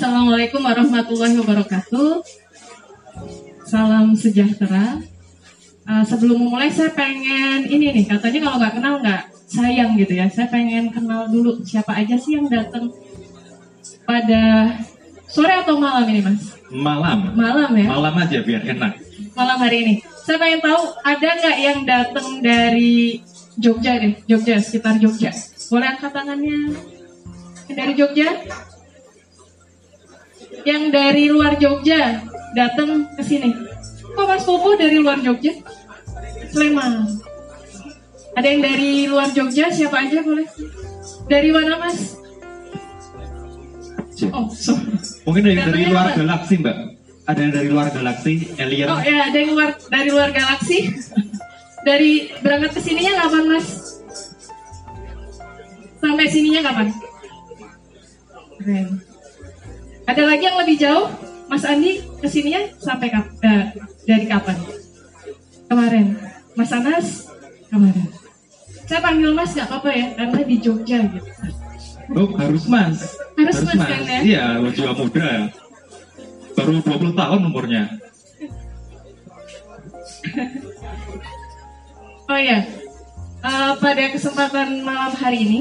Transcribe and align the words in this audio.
Assalamualaikum 0.00 0.64
warahmatullahi 0.64 1.36
wabarakatuh. 1.44 2.24
Salam 3.68 4.16
sejahtera. 4.16 4.96
Uh, 5.84 6.00
sebelum 6.08 6.40
memulai 6.40 6.72
saya 6.72 6.88
pengen 6.96 7.68
ini 7.68 7.92
nih 7.92 8.08
katanya 8.08 8.48
kalau 8.48 8.56
nggak 8.64 8.74
kenal 8.80 8.94
nggak 9.04 9.28
sayang 9.44 10.00
gitu 10.00 10.16
ya. 10.16 10.24
Saya 10.32 10.48
pengen 10.48 10.88
kenal 10.88 11.28
dulu 11.28 11.60
siapa 11.68 11.92
aja 12.00 12.16
sih 12.16 12.32
yang 12.32 12.48
datang 12.48 12.88
pada 14.08 14.72
sore 15.28 15.68
atau 15.68 15.76
malam 15.76 16.08
ini 16.08 16.24
mas? 16.24 16.48
Malam. 16.72 17.36
Malam 17.36 17.70
ya. 17.76 17.86
Malam 17.92 18.14
aja 18.24 18.38
biar 18.40 18.62
enak. 18.72 18.96
Malam 19.36 19.58
hari 19.60 19.76
ini. 19.84 19.94
Saya 20.24 20.40
pengen 20.40 20.64
tahu 20.64 20.96
ada 21.04 21.28
nggak 21.44 21.58
yang 21.60 21.78
datang 21.84 22.40
dari 22.40 23.20
Jogja 23.60 24.00
deh, 24.00 24.16
Jogja 24.24 24.64
sekitar 24.64 24.96
Jogja. 24.96 25.28
Boleh 25.68 25.92
angkat 25.92 26.08
tangannya? 26.16 26.72
Dari 27.68 27.92
Jogja? 27.92 28.32
Yang 30.66 30.82
dari 30.92 31.24
luar 31.30 31.56
Jogja 31.56 32.20
datang 32.52 33.08
ke 33.16 33.22
sini. 33.22 33.50
Kok 34.10 34.26
Mas 34.26 34.44
Popo 34.44 34.74
dari 34.74 34.98
luar 34.98 35.22
Jogja? 35.22 35.54
Sleman. 36.50 37.06
Ada 38.34 38.46
yang 38.46 38.62
dari 38.62 38.90
luar 39.06 39.28
Jogja? 39.30 39.70
Siapa 39.70 40.06
aja 40.06 40.22
boleh? 40.22 40.46
Dari 41.30 41.50
mana 41.54 41.78
Mas? 41.78 42.18
Oh, 44.28 44.52
sorry. 44.52 45.00
Mungkin 45.24 45.42
dari, 45.48 45.56
dari 45.56 45.84
luar 45.88 46.12
kapan? 46.12 46.18
galaksi, 46.26 46.54
Mbak. 46.60 46.76
Ada 47.24 47.38
yang 47.40 47.52
dari 47.54 47.68
luar 47.70 47.88
galaksi, 47.94 48.32
alien. 48.58 48.88
Oh 48.90 49.00
ya, 49.00 49.16
ada 49.30 49.36
yang 49.38 49.50
luar 49.56 49.70
dari 49.88 50.08
luar 50.12 50.30
galaksi. 50.34 50.78
dari 51.88 52.28
berangkat 52.44 52.76
ke 52.76 52.80
sininya 52.84 53.24
kapan, 53.24 53.44
Mas? 53.56 53.66
Sampai 56.00 56.26
sininya 56.28 56.60
kapan? 56.64 56.86
Keren. 58.60 59.09
Ada 60.10 60.22
lagi 60.26 60.42
yang 60.42 60.58
lebih 60.58 60.76
jauh? 60.82 61.06
Mas 61.46 61.62
Andi 61.62 62.02
ke 62.18 62.26
sininya 62.26 62.66
sampai 62.82 63.14
kap 63.14 63.26
eh, 63.46 63.70
dari 64.06 64.26
kapan? 64.26 64.58
Kemarin. 65.70 66.18
Mas 66.58 66.70
Anas 66.74 67.30
kemarin. 67.70 68.10
Saya 68.90 69.00
panggil 69.06 69.30
Mas 69.30 69.54
nggak 69.54 69.70
apa-apa 69.70 69.90
ya, 69.94 70.06
karena 70.18 70.42
di 70.42 70.56
Jogja 70.58 70.98
gitu. 71.06 71.30
Oh, 72.10 72.26
harus 72.34 72.66
Mas. 72.66 73.14
Harus 73.38 73.58
Mas 73.62 73.78
kan, 73.78 74.02
ya? 74.02 74.20
Iya, 74.26 74.44
lu 74.58 74.74
juga 74.74 74.92
muda. 74.98 75.30
Baru 76.58 76.82
20 76.82 77.14
tahun 77.14 77.40
umurnya. 77.46 77.84
Oh 82.30 82.38
ya, 82.38 82.62
Eh, 83.40 83.72
pada 83.80 84.04
kesempatan 84.12 84.84
malam 84.84 85.16
hari 85.16 85.48
ini, 85.48 85.60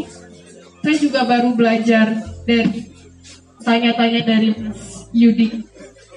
saya 0.83 1.00
juga 1.00 1.23
baru 1.23 1.55
belajar 1.55 2.11
dari 2.44 2.92
tanya-tanya 3.69 4.21
dari 4.25 4.49
Mas 4.57 5.05
Yudi, 5.13 5.61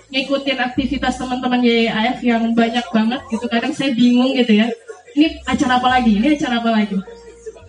ngikutin 0.09 0.57
aktivitas 0.57 1.21
teman-teman 1.21 1.61
YAF 1.61 2.25
yang 2.25 2.57
banyak 2.57 2.87
banget 2.89 3.21
gitu. 3.29 3.45
Kadang 3.45 3.77
saya 3.77 3.93
bingung 3.93 4.33
gitu 4.33 4.57
ya. 4.57 4.73
Ini 5.13 5.45
acara 5.45 5.77
apa 5.77 5.89
lagi? 5.93 6.17
Ini 6.17 6.41
acara 6.41 6.65
apa 6.65 6.71
lagi? 6.73 6.97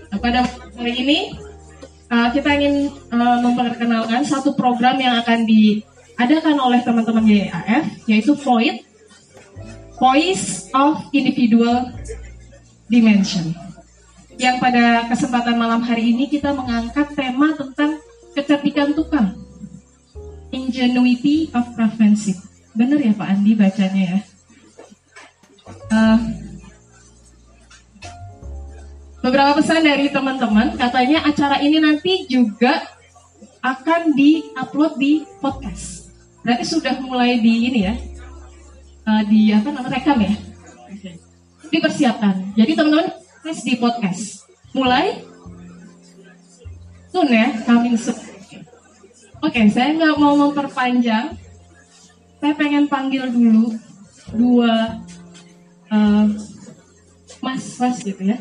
Nah, 0.07 0.19
pada 0.23 0.47
hari 0.79 0.93
ini 1.03 1.17
eh, 2.07 2.27
kita 2.31 2.49
ingin 2.55 2.95
eh, 2.95 3.37
memperkenalkan 3.43 4.23
satu 4.23 4.55
program 4.55 4.95
yang 5.03 5.19
akan 5.19 5.43
diadakan 5.43 6.55
oleh 6.63 6.79
teman-teman 6.79 7.27
YAF, 7.27 8.07
yaitu 8.07 8.39
VOID, 8.39 8.87
Voice 9.99 10.71
of 10.71 11.11
Individual 11.11 11.91
Dimension. 12.87 13.51
Yang 14.39 14.55
pada 14.63 15.11
kesempatan 15.11 15.55
malam 15.59 15.83
hari 15.83 16.15
ini 16.15 16.31
kita 16.31 16.55
mengangkat 16.55 17.11
tema 17.15 17.51
tentang 17.59 17.99
kecerdikan 18.33 18.95
tukang. 18.97 19.52
Ingenuity 20.53 21.49
of 21.57 21.73
craftsmanship. 21.73 22.37
Bener 22.77 23.01
ya 23.01 23.13
Pak 23.17 23.25
Andi 23.25 23.57
bacanya 23.57 24.03
ya? 24.13 24.19
Eh, 25.89 26.19
beberapa 29.25 29.57
pesan 29.57 29.81
dari 29.81 30.13
teman-teman, 30.13 30.77
katanya 30.77 31.25
acara 31.25 31.57
ini 31.57 31.81
nanti 31.81 32.29
juga 32.29 32.85
akan 33.65 34.13
di-upload 34.13 34.93
di 35.01 35.25
podcast. 35.41 36.13
Berarti 36.45 36.65
sudah 36.69 37.01
mulai 37.01 37.41
di 37.41 37.73
ini 37.73 37.79
ya, 37.89 37.95
eh, 39.09 39.23
di 39.25 39.49
apa 39.49 39.73
namanya 39.73 39.97
rekam 39.97 40.21
ya? 40.21 40.33
Dipersiapkan. 41.73 42.53
Jadi 42.53 42.77
teman-teman 42.77 43.09
tes 43.41 43.65
di 43.65 43.73
podcast. 43.81 44.45
Mulai 44.77 45.25
soon 47.09 47.29
ya, 47.29 47.57
coming 47.65 47.97
soon. 47.97 48.32
Oke, 49.43 49.59
saya 49.67 49.91
nggak 49.91 50.15
mau 50.23 50.39
memperpanjang. 50.39 51.35
Saya 52.39 52.53
pengen 52.55 52.87
panggil 52.87 53.27
dulu 53.27 53.75
dua 54.31 55.03
eh, 55.91 56.25
mas-mas 57.43 57.99
gitu 58.07 58.23
ya, 58.23 58.39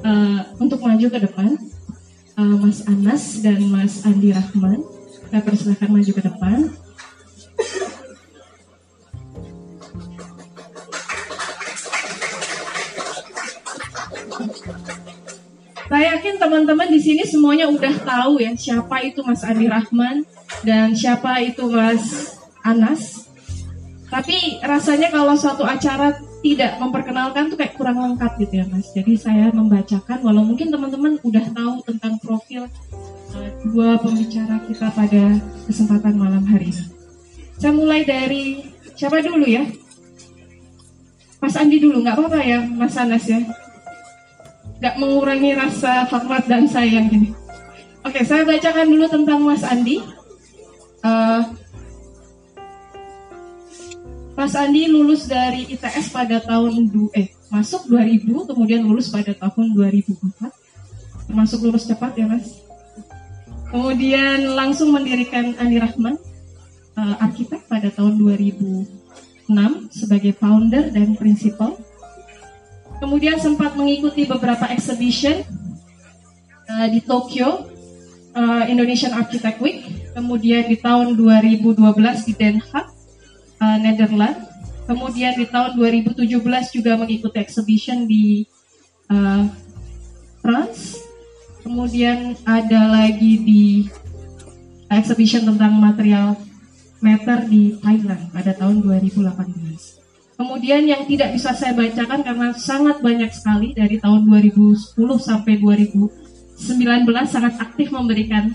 eh, 0.00 0.40
untuk 0.56 0.80
maju 0.80 1.06
ke 1.12 1.18
depan. 1.20 1.60
Eh, 2.40 2.56
mas 2.56 2.80
Anas 2.88 3.44
dan 3.44 3.60
Mas 3.68 4.00
Andi 4.00 4.32
Rahman. 4.32 4.80
Saya 5.28 5.44
persilahkan 5.44 5.92
maju 5.92 6.08
ke 6.08 6.22
depan. 6.24 6.72
Saya 15.90 16.14
yakin 16.14 16.38
teman-teman 16.38 16.86
di 16.86 17.02
sini 17.02 17.26
semuanya 17.26 17.66
udah 17.66 17.90
tahu 18.06 18.38
ya 18.38 18.54
siapa 18.54 19.02
itu 19.02 19.26
Mas 19.26 19.42
Andi 19.42 19.66
Rahman 19.66 20.22
dan 20.62 20.94
siapa 20.94 21.42
itu 21.42 21.66
Mas 21.66 22.30
Anas. 22.62 23.26
Tapi 24.06 24.62
rasanya 24.62 25.10
kalau 25.10 25.34
suatu 25.34 25.66
acara 25.66 26.14
tidak 26.46 26.78
memperkenalkan 26.78 27.50
tuh 27.50 27.58
kayak 27.58 27.74
kurang 27.74 27.98
lengkap 27.98 28.38
gitu 28.38 28.62
ya 28.62 28.70
Mas. 28.70 28.86
Jadi 28.94 29.18
saya 29.18 29.50
membacakan 29.50 30.22
walau 30.22 30.46
mungkin 30.46 30.70
teman-teman 30.70 31.18
udah 31.26 31.46
tahu 31.50 31.82
tentang 31.82 32.22
profil 32.22 32.70
uh, 33.34 33.50
dua 33.66 33.98
pembicara 33.98 34.62
kita 34.70 34.94
pada 34.94 35.42
kesempatan 35.66 36.14
malam 36.14 36.46
hari 36.46 36.70
ini. 36.70 36.86
Saya 37.58 37.74
mulai 37.74 38.06
dari 38.06 38.62
siapa 38.94 39.26
dulu 39.26 39.42
ya? 39.42 39.66
Mas 41.42 41.58
Andi 41.58 41.82
dulu, 41.82 41.98
nggak 41.98 42.14
apa-apa 42.14 42.40
ya 42.46 42.62
Mas 42.62 42.94
Anas 42.94 43.26
ya 43.26 43.42
nggak 44.80 44.96
mengurangi 44.96 45.52
rasa 45.52 46.08
hormat 46.08 46.48
dan 46.48 46.64
sayang 46.64 47.12
ini. 47.12 47.36
Oke, 48.00 48.24
saya 48.24 48.48
bacakan 48.48 48.88
dulu 48.88 49.04
tentang 49.12 49.44
Mas 49.44 49.60
Andi. 49.60 50.00
Eh, 51.04 51.42
Mas 54.32 54.56
Andi 54.56 54.88
lulus 54.88 55.28
dari 55.28 55.68
ITS 55.68 56.16
pada 56.16 56.40
tahun 56.40 56.88
du 56.88 57.12
eh 57.12 57.28
masuk 57.52 57.92
2000, 57.92 58.48
kemudian 58.48 58.80
lulus 58.80 59.12
pada 59.12 59.36
tahun 59.36 59.76
2004. 59.76 60.48
Masuk 61.28 61.68
lulus 61.68 61.84
cepat 61.84 62.16
ya 62.16 62.24
Mas. 62.24 62.64
Kemudian 63.68 64.56
langsung 64.56 64.96
mendirikan 64.96 65.60
Andi 65.60 65.76
Rahman 65.76 66.16
eh, 66.96 67.16
arsitek 67.20 67.68
pada 67.68 67.92
tahun 67.92 68.16
2006 68.16 69.44
sebagai 69.92 70.32
founder 70.40 70.88
dan 70.88 71.20
principal. 71.20 71.76
Kemudian 73.00 73.40
sempat 73.40 73.72
mengikuti 73.74 74.28
beberapa 74.28 74.68
exhibition 74.68 75.40
uh, 76.68 76.86
di 76.92 77.00
Tokyo 77.00 77.64
uh, 78.36 78.64
Indonesian 78.68 79.16
Architect 79.16 79.58
Week, 79.58 79.88
kemudian 80.12 80.68
di 80.68 80.76
tahun 80.76 81.16
2012 81.16 81.80
di 82.28 82.32
Den 82.36 82.60
Haag, 82.60 82.92
uh, 83.58 83.78
Netherlands, 83.80 84.44
kemudian 84.84 85.32
di 85.32 85.48
tahun 85.48 85.80
2017 85.80 86.76
juga 86.76 86.92
mengikuti 87.00 87.40
exhibition 87.40 88.04
di 88.04 88.44
uh, 89.08 89.48
France, 90.44 91.00
kemudian 91.64 92.36
ada 92.44 93.00
lagi 93.00 93.40
di 93.40 93.64
exhibition 94.90 95.46
tentang 95.46 95.72
material 95.78 96.36
meter 97.00 97.48
di 97.48 97.80
Thailand 97.80 98.28
pada 98.28 98.52
tahun 98.52 98.84
2018. 98.84 100.09
Kemudian 100.40 100.88
yang 100.88 101.04
tidak 101.04 101.36
bisa 101.36 101.52
saya 101.52 101.76
bacakan 101.76 102.24
karena 102.24 102.56
sangat 102.56 103.04
banyak 103.04 103.28
sekali 103.28 103.76
dari 103.76 104.00
tahun 104.00 104.24
2010 104.24 104.96
sampai 105.20 105.60
2019 105.60 106.08
sangat 107.28 107.60
aktif 107.60 107.92
memberikan 107.92 108.48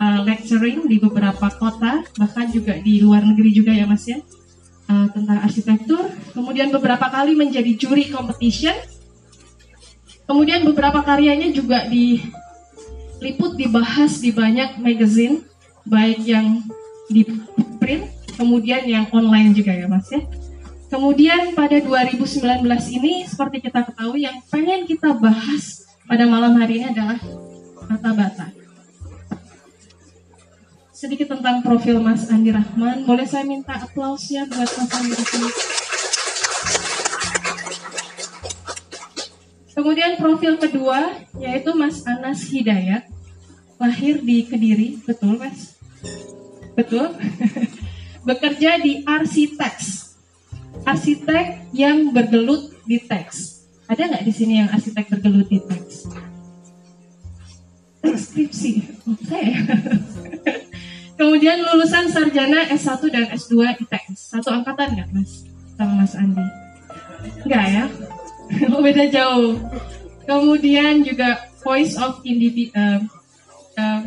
uh, 0.00 0.24
lecturing 0.24 0.88
di 0.88 0.96
beberapa 0.96 1.52
kota, 1.60 2.08
bahkan 2.16 2.48
juga 2.48 2.80
di 2.80 3.04
luar 3.04 3.20
negeri 3.20 3.52
juga 3.52 3.76
ya 3.76 3.84
Mas 3.84 4.08
ya, 4.08 4.16
uh, 4.88 5.12
tentang 5.12 5.44
arsitektur. 5.44 6.08
Kemudian 6.32 6.72
beberapa 6.72 7.12
kali 7.12 7.36
menjadi 7.36 7.68
juri 7.76 8.08
competition. 8.08 8.80
Kemudian 10.24 10.64
beberapa 10.64 11.04
karyanya 11.04 11.52
juga 11.52 11.84
diliput, 11.84 13.60
dibahas 13.60 14.24
di 14.24 14.32
banyak 14.32 14.80
magazine, 14.80 15.44
baik 15.84 16.24
yang 16.24 16.64
di 17.12 17.28
print, 17.76 18.08
kemudian 18.40 18.88
yang 18.88 19.04
online 19.12 19.52
juga 19.52 19.76
ya 19.76 19.84
Mas 19.84 20.08
ya. 20.08 20.24
Kemudian 20.90 21.54
pada 21.54 21.78
2019 21.78 22.66
ini 22.98 23.22
seperti 23.22 23.62
kita 23.62 23.86
ketahui 23.86 24.26
yang 24.26 24.42
pengen 24.50 24.90
kita 24.90 25.14
bahas 25.14 25.86
pada 26.02 26.26
malam 26.26 26.58
hari 26.58 26.82
ini 26.82 26.90
adalah 26.90 27.14
kata 27.86 28.10
bata. 28.10 28.46
Sedikit 30.90 31.30
tentang 31.30 31.62
profil 31.62 32.02
Mas 32.02 32.26
Andi 32.26 32.50
Rahman. 32.50 33.06
Boleh 33.06 33.22
saya 33.22 33.46
minta 33.46 33.78
aplausnya 33.78 34.50
buat 34.50 34.66
Mas 34.66 34.90
Andi 34.90 35.14
Rahman? 35.14 35.52
Kemudian 39.78 40.18
profil 40.18 40.58
kedua 40.58 41.22
yaitu 41.38 41.70
Mas 41.78 42.02
Anas 42.02 42.50
Hidayat, 42.50 43.06
lahir 43.78 44.18
di 44.26 44.42
Kediri, 44.42 44.98
betul 45.06 45.38
Mas? 45.38 45.78
Betul? 46.74 47.14
Bekerja 48.26 48.82
di 48.82 49.06
Arsiteks, 49.06 50.09
arsitek 50.84 51.72
yang 51.74 52.12
bergelut 52.14 52.72
di 52.84 53.00
teks. 53.00 53.66
Ada 53.90 54.06
nggak 54.06 54.24
di 54.24 54.32
sini 54.32 54.62
yang 54.62 54.68
arsitek 54.70 55.06
bergelut 55.10 55.48
di 55.50 55.60
teks? 55.60 56.06
Skripsi, 58.00 58.72
oke. 59.06 59.42
Kemudian 61.20 61.60
lulusan 61.60 62.08
sarjana 62.08 62.64
S1 62.72 63.02
dan 63.12 63.28
S2 63.28 63.76
ITS. 63.76 64.32
Satu 64.32 64.48
angkatan 64.56 64.96
nggak 64.96 65.08
Mas? 65.12 65.44
Sama 65.76 66.00
Mas 66.00 66.16
Andi? 66.16 66.46
Enggak 67.44 67.64
ya? 67.68 67.84
Beda 68.84 69.04
jauh. 69.12 69.60
Kemudian 70.24 71.04
juga 71.04 71.44
Voice 71.60 72.00
of 72.00 72.24
Individu 72.24 72.72
uh, 72.72 73.04
uh, 73.76 74.00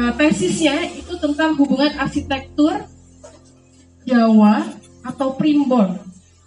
uh, 0.00 0.12
tesisnya 0.16 0.88
itu 0.88 1.12
tentang 1.20 1.52
hubungan 1.60 1.92
arsitektur 2.00 2.88
Jawa 4.10 4.66
atau 5.06 5.38
primbon 5.38 5.94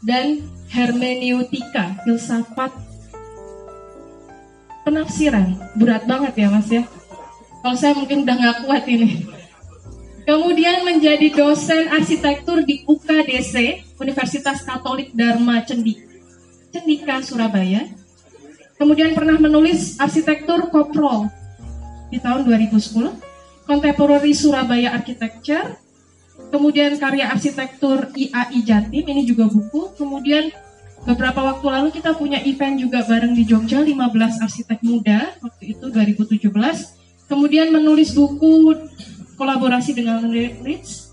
dan 0.04 0.44
hermeneutika 0.68 2.04
filsafat 2.04 2.76
penafsiran. 4.84 5.56
Berat 5.80 6.04
banget 6.04 6.34
ya 6.44 6.48
mas 6.52 6.68
ya? 6.68 6.84
Kalau 7.64 7.78
saya 7.80 7.96
mungkin 7.96 8.28
udah 8.28 8.36
nggak 8.36 8.58
kuat 8.68 8.84
ini. 8.92 9.24
Kemudian 10.28 10.84
menjadi 10.84 11.32
dosen 11.32 11.88
arsitektur 11.88 12.64
di 12.68 12.84
UKDC 12.84 13.84
Universitas 14.00 14.64
Katolik 14.64 15.16
Dharma 15.16 15.64
Cendik 15.64 16.04
Cendika 16.72 17.24
Surabaya. 17.24 17.88
Kemudian 18.76 19.16
pernah 19.16 19.40
menulis 19.40 19.96
arsitektur 20.00 20.68
koprol 20.68 21.32
di 22.12 22.20
tahun 22.20 22.44
2010 22.44 23.16
Contemporary 23.64 24.36
Surabaya 24.36 24.92
Architecture 24.92 25.83
kemudian 26.54 26.94
karya 27.02 27.34
arsitektur 27.34 28.14
IAI 28.14 28.62
Jatim 28.62 29.06
ini 29.10 29.26
juga 29.26 29.50
buku 29.50 29.98
kemudian 29.98 30.54
Beberapa 31.04 31.44
waktu 31.44 31.68
lalu 31.68 31.90
kita 31.92 32.16
punya 32.16 32.40
event 32.48 32.80
juga 32.80 33.04
bareng 33.04 33.36
di 33.36 33.44
Jogja 33.44 33.84
15 33.84 34.40
arsitek 34.40 34.80
muda 34.88 35.36
waktu 35.44 35.76
itu 35.76 35.92
2017. 35.92 36.48
Kemudian 37.28 37.76
menulis 37.76 38.16
buku 38.16 38.72
kolaborasi 39.36 39.92
dengan 39.92 40.24
Rich 40.32 41.12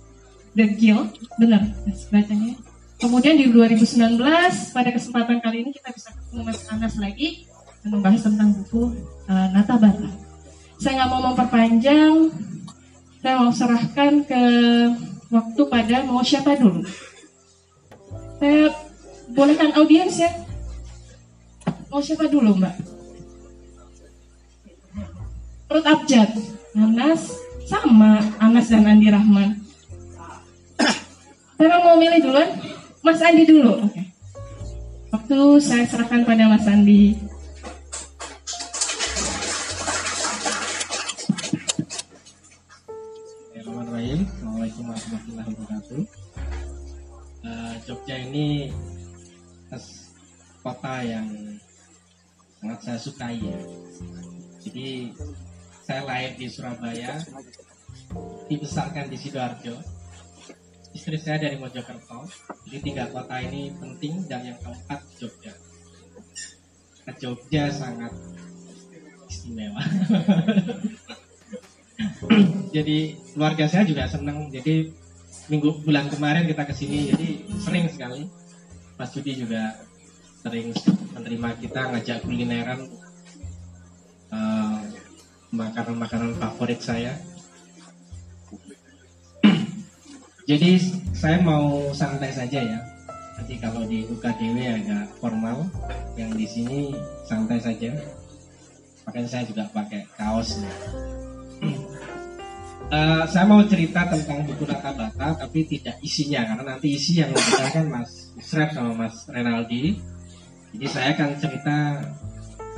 The 0.55 0.67
Guild, 0.79 1.11
benar 1.43 1.75
bacanya. 2.07 2.55
Kemudian 3.03 3.35
di 3.35 3.51
2019 3.51 4.15
pada 4.71 4.91
kesempatan 4.95 5.43
kali 5.43 5.67
ini 5.67 5.71
kita 5.75 5.91
bisa 5.91 6.15
ketemu 6.15 6.41
Mas 6.47 6.63
Anas 6.71 6.95
lagi 6.95 7.51
membahas 7.83 8.23
tentang 8.23 8.55
buku 8.63 8.95
uh, 9.27 9.47
Nata 9.51 9.75
Bata. 9.75 10.11
Saya 10.79 11.03
nggak 11.03 11.11
mau 11.11 11.35
memperpanjang, 11.35 12.31
saya 13.19 13.35
mau 13.43 13.51
serahkan 13.51 14.23
ke 14.23 14.43
waktu 15.31 15.63
pada 15.71 15.97
mau 16.05 16.21
siapa 16.21 16.59
dulu. 16.59 16.83
Saya 18.43 18.75
bolehkan 19.31 19.71
audiens 19.79 20.19
ya. 20.19 20.31
Mau 21.91 22.03
siapa 22.03 22.27
dulu 22.27 22.59
mbak? 22.59 22.75
Perut 25.71 25.87
abjad, 25.87 26.31
Anas 26.75 27.31
sama 27.63 28.19
Anas 28.43 28.67
dan 28.67 28.83
Andi 28.87 29.07
Rahman. 29.07 29.55
Saya 31.59 31.79
mau 31.79 31.95
milih 31.95 32.19
duluan, 32.27 32.51
Mas 33.07 33.23
Andi 33.23 33.47
dulu. 33.47 33.87
Oke. 33.87 34.03
Waktu 35.11 35.39
saya 35.63 35.85
serahkan 35.87 36.27
pada 36.27 36.51
Mas 36.51 36.67
Andi. 36.67 37.15
Kota 50.91 51.07
yang 51.07 51.31
sangat 52.59 52.79
saya 52.83 52.99
sukai 52.99 53.39
ya. 53.39 53.59
Jadi 54.59 55.15
saya 55.87 56.03
lahir 56.03 56.35
di 56.35 56.51
Surabaya, 56.51 57.15
dibesarkan 58.51 59.07
di 59.07 59.15
Sidoarjo. 59.15 59.79
Istri 60.91 61.15
saya 61.23 61.47
dari 61.47 61.63
Mojokerto. 61.63 62.27
Jadi 62.67 62.91
tiga 62.91 63.07
kota 63.07 63.39
ini 63.39 63.71
penting 63.79 64.27
dan 64.27 64.43
yang 64.43 64.59
keempat 64.59 64.99
Jogja. 65.15 65.55
Ke 67.07 67.13
Jogja 67.23 67.71
sangat 67.71 68.11
istimewa. 69.31 69.79
jadi 72.75 73.15
keluarga 73.31 73.71
saya 73.71 73.87
juga 73.87 74.11
senang. 74.11 74.51
Jadi 74.51 74.91
minggu 75.47 75.87
bulan 75.87 76.11
kemarin 76.11 76.51
kita 76.51 76.67
ke 76.67 76.75
sini, 76.75 77.15
jadi 77.15 77.47
sering 77.63 77.87
sekali. 77.87 78.27
Mas 78.99 79.15
Judi 79.15 79.39
juga 79.39 79.87
sering 80.41 80.73
menerima 81.13 81.49
kita 81.61 81.81
ngajak 81.93 82.19
kulineran 82.25 82.89
makanan-makanan 85.53 86.33
uh, 86.33 86.39
favorit 86.41 86.81
saya. 86.81 87.13
Jadi 90.51 90.81
saya 91.13 91.43
mau 91.45 91.93
santai 91.93 92.33
saja 92.33 92.63
ya. 92.63 92.81
Nanti 93.37 93.57
kalau 93.61 93.85
di 93.85 94.05
UKDW 94.09 94.57
agak 94.85 95.07
formal, 95.21 95.69
yang 96.17 96.33
di 96.33 96.47
sini 96.49 96.95
santai 97.29 97.61
saja. 97.61 97.93
Makanya 99.05 99.29
saya 99.29 99.45
juga 99.45 99.67
pakai 99.75 100.07
kaos. 100.15 100.61
Uh, 102.89 103.25
saya 103.33 103.45
mau 103.45 103.61
cerita 103.67 104.07
tentang 104.07 104.47
buku 104.47 104.65
Nata 104.65 104.95
Bata, 104.95 105.35
tapi 105.35 105.67
tidak 105.67 105.99
isinya 106.01 106.47
karena 106.47 106.77
nanti 106.77 106.95
isi 106.95 107.19
yang 107.19 107.35
membicarakan 107.35 107.85
Mas 107.91 108.31
Isref 108.39 108.71
sama 108.73 108.93
Mas 108.95 109.27
Renaldi 109.27 110.10
jadi 110.75 110.87
saya 110.87 111.09
akan 111.19 111.31
cerita 111.43 111.77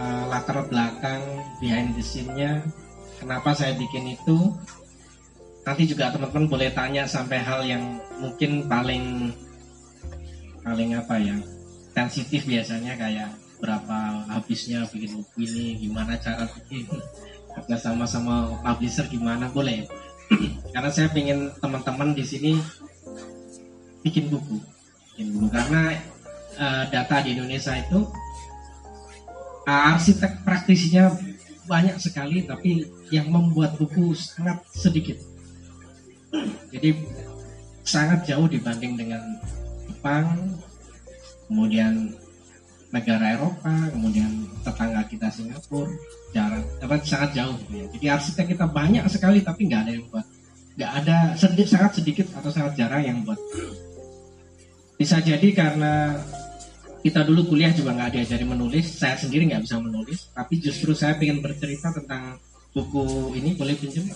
uh, 0.01 0.25
latar 0.33 0.65
belakang 0.69 1.21
behind 1.61 1.93
the 1.93 2.05
scene-nya, 2.05 2.65
kenapa 3.21 3.53
saya 3.53 3.77
bikin 3.77 4.17
itu. 4.17 4.53
Nanti 5.63 5.87
juga 5.87 6.11
teman-teman 6.11 6.51
boleh 6.51 6.75
tanya 6.75 7.07
sampai 7.07 7.39
hal 7.39 7.63
yang 7.63 8.03
mungkin 8.19 8.67
paling 8.67 9.31
paling 10.63 10.91
apa 10.99 11.23
ya 11.23 11.39
sensitif 11.95 12.47
biasanya 12.51 12.99
kayak 12.99 13.31
berapa 13.63 14.27
habisnya 14.27 14.83
bikin 14.91 15.23
buku 15.23 15.47
ini, 15.47 15.79
gimana 15.79 16.19
cara 16.19 16.51
bikin 16.51 16.83
kerja 17.55 17.77
sama 17.79 18.09
sama 18.11 18.59
publisher 18.59 19.07
gimana 19.07 19.47
boleh. 19.55 19.87
karena 20.75 20.91
saya 20.91 21.13
ingin 21.15 21.53
teman-teman 21.63 22.11
di 22.11 22.25
sini 22.27 22.53
bikin 24.03 24.35
buku, 24.35 24.59
bikin 25.15 25.31
buku 25.31 25.47
karena 25.47 25.95
uh, 26.59 26.85
data 26.89 27.17
di 27.25 27.37
Indonesia 27.37 27.73
itu 27.77 28.05
uh, 29.69 29.83
arsitek 29.95 30.43
praktisinya 30.43 31.13
banyak 31.67 31.97
sekali 32.03 32.43
tapi 32.43 32.85
yang 33.15 33.31
membuat 33.31 33.79
buku 33.79 34.13
sangat 34.19 34.61
sedikit 34.75 35.17
jadi 36.75 36.97
sangat 37.87 38.27
jauh 38.27 38.49
dibanding 38.51 38.99
dengan 38.99 39.23
Jepang 39.87 40.59
kemudian 41.47 42.11
negara 42.93 43.39
Eropa 43.39 43.73
kemudian 43.95 44.49
tetangga 44.67 45.03
kita 45.07 45.29
Singapura 45.33 45.93
jarak 46.33 46.65
apa 46.81 46.95
sangat 47.05 47.31
jauh 47.37 47.55
gitu 47.61 47.73
ya. 47.77 47.87
jadi 47.97 48.07
arsitek 48.17 48.57
kita 48.57 48.67
banyak 48.69 49.05
sekali 49.09 49.45
tapi 49.45 49.69
nggak 49.69 49.81
ada 49.87 49.93
yang 49.93 50.05
buat 50.09 50.27
nggak 50.73 50.93
ada 51.05 51.17
sedikit 51.37 51.67
sangat 51.69 51.93
sedikit 52.01 52.27
atau 52.33 52.49
sangat 52.49 52.73
jarang 52.81 53.05
yang 53.05 53.19
buat 53.25 53.37
bisa 54.97 55.21
jadi 55.21 55.49
karena 55.53 56.17
kita 57.03 57.27
dulu 57.27 57.51
kuliah 57.51 57.75
juga 57.75 57.99
nggak 57.99 58.15
diajari 58.15 58.47
menulis, 58.47 58.87
saya 58.95 59.19
sendiri 59.19 59.51
nggak 59.51 59.67
bisa 59.67 59.77
menulis, 59.83 60.31
tapi 60.31 60.55
justru 60.63 60.95
saya 60.95 61.19
ingin 61.19 61.43
bercerita 61.43 61.91
tentang 61.91 62.39
buku 62.71 63.35
ini 63.43 63.59
boleh 63.59 63.75
pinjam? 63.75 64.07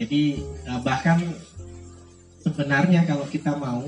Jadi 0.00 0.40
eh, 0.40 0.80
bahkan 0.80 1.20
sebenarnya 2.40 3.04
kalau 3.04 3.28
kita 3.28 3.52
mau, 3.60 3.84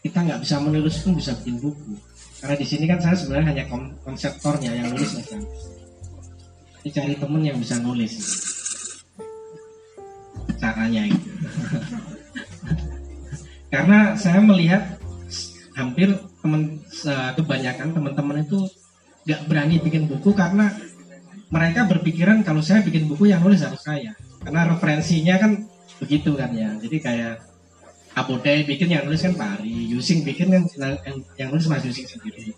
kita 0.00 0.18
nggak 0.24 0.40
bisa 0.40 0.56
menulis 0.56 1.04
pun 1.04 1.12
bisa 1.20 1.36
bikin 1.44 1.60
buku. 1.60 2.00
Karena 2.40 2.56
di 2.56 2.66
sini 2.66 2.88
kan 2.88 2.98
saya 2.98 3.14
sebenarnya 3.14 3.48
hanya 3.54 3.64
konseptornya 4.02 4.72
yang 4.72 4.88
nulis 4.90 5.20
kan. 5.28 5.42
Cari 6.82 7.14
temen 7.14 7.42
yang 7.46 7.60
bisa 7.60 7.78
nulis. 7.78 8.18
Caranya 10.58 11.06
itu. 11.06 11.30
Karena 13.72 14.18
saya 14.18 14.42
melihat 14.42 15.01
hampir 15.72 16.12
teman 16.44 16.80
kebanyakan 17.36 17.88
teman-teman 17.96 18.44
itu 18.44 18.68
nggak 19.24 19.40
berani 19.48 19.76
bikin 19.80 20.04
buku 20.10 20.34
karena 20.34 20.68
mereka 21.52 21.84
berpikiran 21.88 22.44
kalau 22.44 22.64
saya 22.64 22.84
bikin 22.84 23.08
buku 23.08 23.30
yang 23.30 23.44
nulis 23.44 23.62
harus 23.64 23.80
saya 23.80 24.12
karena 24.42 24.74
referensinya 24.74 25.38
kan 25.38 25.52
begitu 26.02 26.34
kan 26.34 26.50
ya. 26.50 26.74
Jadi 26.82 26.98
kayak 26.98 27.34
Abode 28.12 28.68
bikin 28.68 28.92
yang 28.92 29.08
nulis 29.08 29.24
kan 29.24 29.32
Pak 29.32 29.64
Ari, 29.64 29.88
Yusing 29.88 30.20
bikin 30.20 30.52
kan 30.52 30.68
yang, 30.76 31.16
yang 31.40 31.48
nulis 31.48 31.64
Mas 31.64 31.80
Yusing 31.80 32.04
sendiri. 32.04 32.52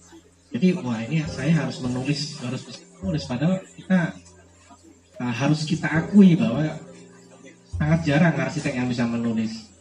Jadi 0.50 0.75
wah 0.83 0.99
ini 0.99 1.23
saya 1.30 1.62
harus 1.62 1.78
menulis 1.78 2.42
harus 2.42 2.62
menulis. 2.99 3.23
Padahal 3.23 3.62
kita 3.78 4.18
uh, 5.23 5.35
harus 5.35 5.62
kita 5.62 5.87
akui 5.87 6.35
bahwa 6.35 6.75
sangat 7.78 8.00
jarang 8.02 8.35
arsitek 8.35 8.75
yang 8.83 8.90
bisa 8.90 9.06
menulis 9.06 9.74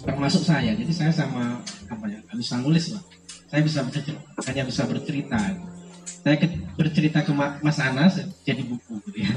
termasuk 0.00 0.48
saya. 0.48 0.72
Jadi 0.72 0.92
saya 0.92 1.12
sama 1.12 1.60
apa 1.88 2.04
ya 2.08 2.18
nggak 2.24 2.38
bisa 2.40 2.56
nulis 2.64 2.96
lah. 2.96 3.02
Saya 3.52 3.60
bisa 3.60 3.84
bercerita, 3.84 4.16
hanya 4.48 4.64
bisa 4.64 4.88
bercerita. 4.88 5.36
Saya 6.22 6.36
ke, 6.40 6.46
bercerita 6.78 7.18
ke 7.20 7.32
Mas 7.36 7.76
Anas 7.76 8.16
jadi 8.48 8.64
buku 8.64 8.96
gitu 9.10 9.18
ya. 9.20 9.32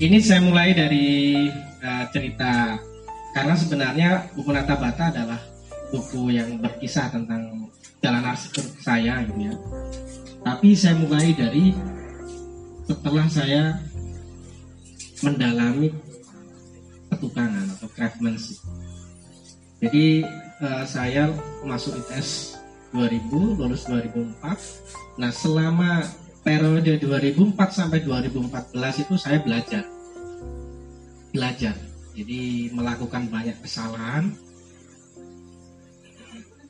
Ini 0.00 0.16
saya 0.24 0.40
mulai 0.40 0.72
dari 0.72 1.36
uh, 1.84 2.04
cerita. 2.08 2.80
Karena 3.30 3.54
sebenarnya 3.54 4.32
buku 4.32 4.50
Nata 4.50 4.74
Bata 4.74 5.12
adalah 5.12 5.38
buku 5.92 6.34
yang 6.34 6.58
berkisah 6.58 7.12
tentang 7.12 7.68
jalan 8.00 8.24
arsitek 8.24 8.80
saya 8.80 9.20
gitu 9.28 9.52
ya. 9.52 9.54
Tapi 10.40 10.72
saya 10.72 10.96
mulai 10.96 11.36
dari 11.36 11.76
setelah 12.88 13.28
saya 13.28 13.76
mendalami 15.20 15.92
ketukangan 17.10 17.66
atau 17.76 17.88
craftsmanship. 17.92 18.58
Jadi 19.80 20.24
uh, 20.60 20.84
saya 20.84 21.32
masuk 21.64 21.96
ITS 21.96 22.60
2000, 22.92 23.60
lulus 23.60 23.88
2004. 23.88 25.20
Nah 25.20 25.32
selama 25.32 26.04
periode 26.44 27.00
2004 27.00 27.56
sampai 27.72 28.04
2014 28.04 29.02
itu 29.02 29.14
saya 29.16 29.38
belajar. 29.40 29.84
Belajar. 31.32 31.76
Jadi 32.12 32.70
melakukan 32.74 33.30
banyak 33.32 33.56
kesalahan. 33.64 34.34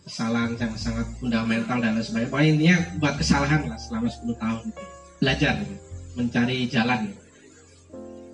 Kesalahan 0.06 0.58
yang 0.58 0.74
sangat 0.74 1.06
fundamental 1.22 1.78
dan 1.78 1.94
lain 1.98 2.02
sebagainya. 2.02 2.30
Pokoknya 2.30 2.76
buat 2.98 3.14
kesalahan 3.18 3.60
lah 3.70 3.78
selama 3.78 4.08
10 4.10 4.42
tahun 4.42 4.64
belajar 5.20 5.54
mencari 6.18 6.66
jalan 6.66 7.12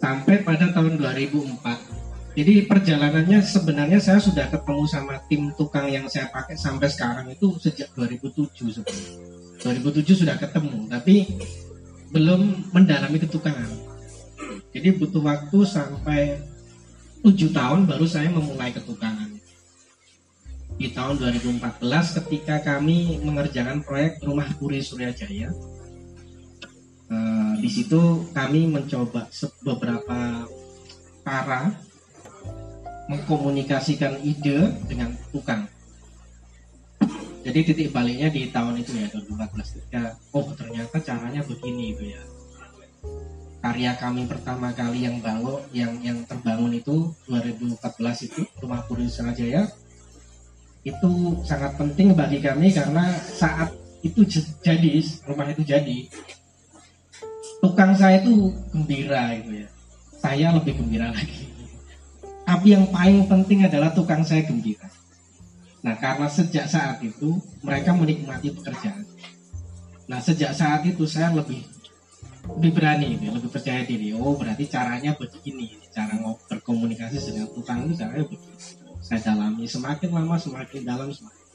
sampai 0.01 0.45
pada 0.45 0.71
tahun 0.73 1.01
2004 1.01 2.07
jadi 2.37 2.69
perjalanannya 2.69 3.41
sebenarnya 3.41 3.97
saya 3.97 4.21
sudah 4.21 4.53
ketemu 4.53 4.85
sama 4.85 5.17
tim 5.25 5.57
tukang 5.57 5.89
yang 5.89 6.05
saya 6.05 6.29
pakai 6.29 6.53
sampai 6.53 6.93
sekarang 6.93 7.33
itu 7.33 7.57
sejak 7.57 7.89
2007 7.97 8.77
sebenarnya. 8.77 9.17
2007 9.65 10.21
sudah 10.21 10.37
ketemu 10.37 10.85
tapi 10.85 11.25
belum 12.13 12.73
mendalami 12.77 13.17
ketukangan. 13.25 13.73
Jadi 14.69 14.89
butuh 15.01 15.25
waktu 15.25 15.59
sampai 15.65 16.21
7 17.25 17.57
tahun 17.57 17.89
baru 17.89 18.05
saya 18.05 18.29
memulai 18.29 18.69
ketukangan. 18.77 19.33
Di 20.77 20.93
tahun 20.93 21.17
2014 21.17 22.21
ketika 22.21 22.61
kami 22.61 23.17
mengerjakan 23.25 23.81
proyek 23.81 24.21
rumah 24.21 24.45
Puri 24.61 24.85
Suryajaya 24.85 25.49
eh, 25.49 25.76
di 27.59 27.71
situ 27.73 28.29
kami 28.33 28.69
mencoba 28.69 29.27
beberapa 29.65 30.47
cara 31.27 31.75
mengkomunikasikan 33.07 34.19
ide 34.23 34.75
dengan 34.87 35.15
tukang. 35.31 35.67
Jadi 37.47 37.59
titik 37.63 37.95
baliknya 37.95 38.27
di 38.27 38.51
tahun 38.51 38.83
itu 38.83 38.91
ya 38.99 39.07
2014 39.15 39.75
ketika 39.79 40.19
oh 40.35 40.51
ternyata 40.59 40.99
caranya 40.99 41.47
begini 41.47 41.95
itu 41.95 42.11
ya. 42.11 42.23
Karya 43.63 43.95
kami 43.99 44.27
pertama 44.27 44.75
kali 44.75 45.07
yang 45.07 45.23
bangun 45.23 45.63
yang 45.71 45.95
yang 46.03 46.19
terbangun 46.27 46.75
itu 46.75 47.15
2014 47.31 48.27
itu 48.27 48.43
rumah 48.59 48.83
Puri 48.87 49.07
Jaya 49.11 49.71
itu 50.87 51.11
sangat 51.43 51.75
penting 51.75 52.15
bagi 52.15 52.39
kami 52.39 52.71
karena 52.71 53.11
saat 53.15 53.75
itu 54.07 54.23
jadi 54.63 55.03
rumah 55.27 55.51
itu 55.51 55.67
jadi 55.67 56.07
tukang 57.67 57.93
saya 57.99 58.23
itu 58.23 58.55
gembira 58.71 59.35
itu 59.35 59.67
ya 59.67 59.69
saya 60.23 60.55
lebih 60.55 60.79
gembira 60.79 61.11
lagi 61.11 61.51
tapi 62.47 62.79
yang 62.79 62.87
paling 62.95 63.27
penting 63.27 63.67
adalah 63.67 63.91
tukang 63.91 64.23
saya 64.23 64.47
gembira 64.47 64.87
Nah, 65.87 65.95
karena 66.03 66.27
sejak 66.27 66.67
saat 66.67 66.99
itu 66.99 67.39
mereka 67.63 67.95
menikmati 67.95 68.51
pekerjaan. 68.51 69.07
Nah, 70.11 70.19
sejak 70.19 70.51
saat 70.51 70.83
itu 70.83 71.07
saya 71.07 71.31
lebih 71.31 71.63
lebih 72.59 72.73
berani, 72.75 73.15
lebih 73.23 73.47
percaya 73.47 73.87
diri. 73.87 74.11
Oh, 74.11 74.35
berarti 74.35 74.67
caranya 74.67 75.15
begini, 75.15 75.79
cara 75.95 76.19
berkomunikasi 76.51 77.31
dengan 77.31 77.47
tukang 77.55 77.87
itu 77.87 78.03
caranya 78.03 78.27
begini. 78.27 78.59
Saya 78.99 79.23
dalami 79.23 79.63
semakin 79.71 80.11
lama 80.11 80.35
semakin 80.35 80.83
dalam 80.83 81.11
semakin, 81.15 81.47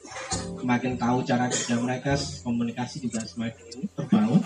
semakin 0.64 0.92
tahu 0.96 1.18
cara 1.28 1.52
kerja 1.52 1.76
mereka, 1.76 2.16
komunikasi 2.40 3.04
juga 3.04 3.20
semakin 3.28 3.84
terbangun. 3.92 4.40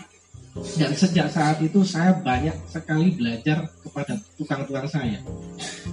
Dan 0.57 0.93
sejak 0.97 1.29
saat 1.29 1.61
itu 1.61 1.85
saya 1.85 2.17
banyak 2.17 2.57
sekali 2.69 3.13
belajar 3.13 3.69
kepada 3.85 4.17
tukang-tukang 4.41 4.89
saya. 4.89 5.21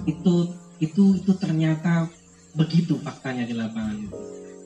Itu 0.08 0.56
itu 0.80 1.20
itu 1.20 1.32
ternyata 1.36 2.08
begitu 2.56 2.96
faktanya 3.00 3.44
di 3.44 3.52
lapangan. 3.52 4.08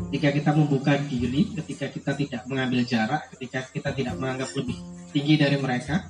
Ketika 0.08 0.30
kita 0.30 0.50
membuka 0.54 0.94
diri, 1.10 1.50
ketika 1.58 1.90
kita 1.90 2.14
tidak 2.14 2.42
mengambil 2.46 2.86
jarak, 2.86 3.26
ketika 3.34 3.66
kita 3.74 3.90
tidak 3.90 4.14
menganggap 4.14 4.54
lebih 4.54 4.78
tinggi 5.10 5.34
dari 5.34 5.58
mereka, 5.58 6.06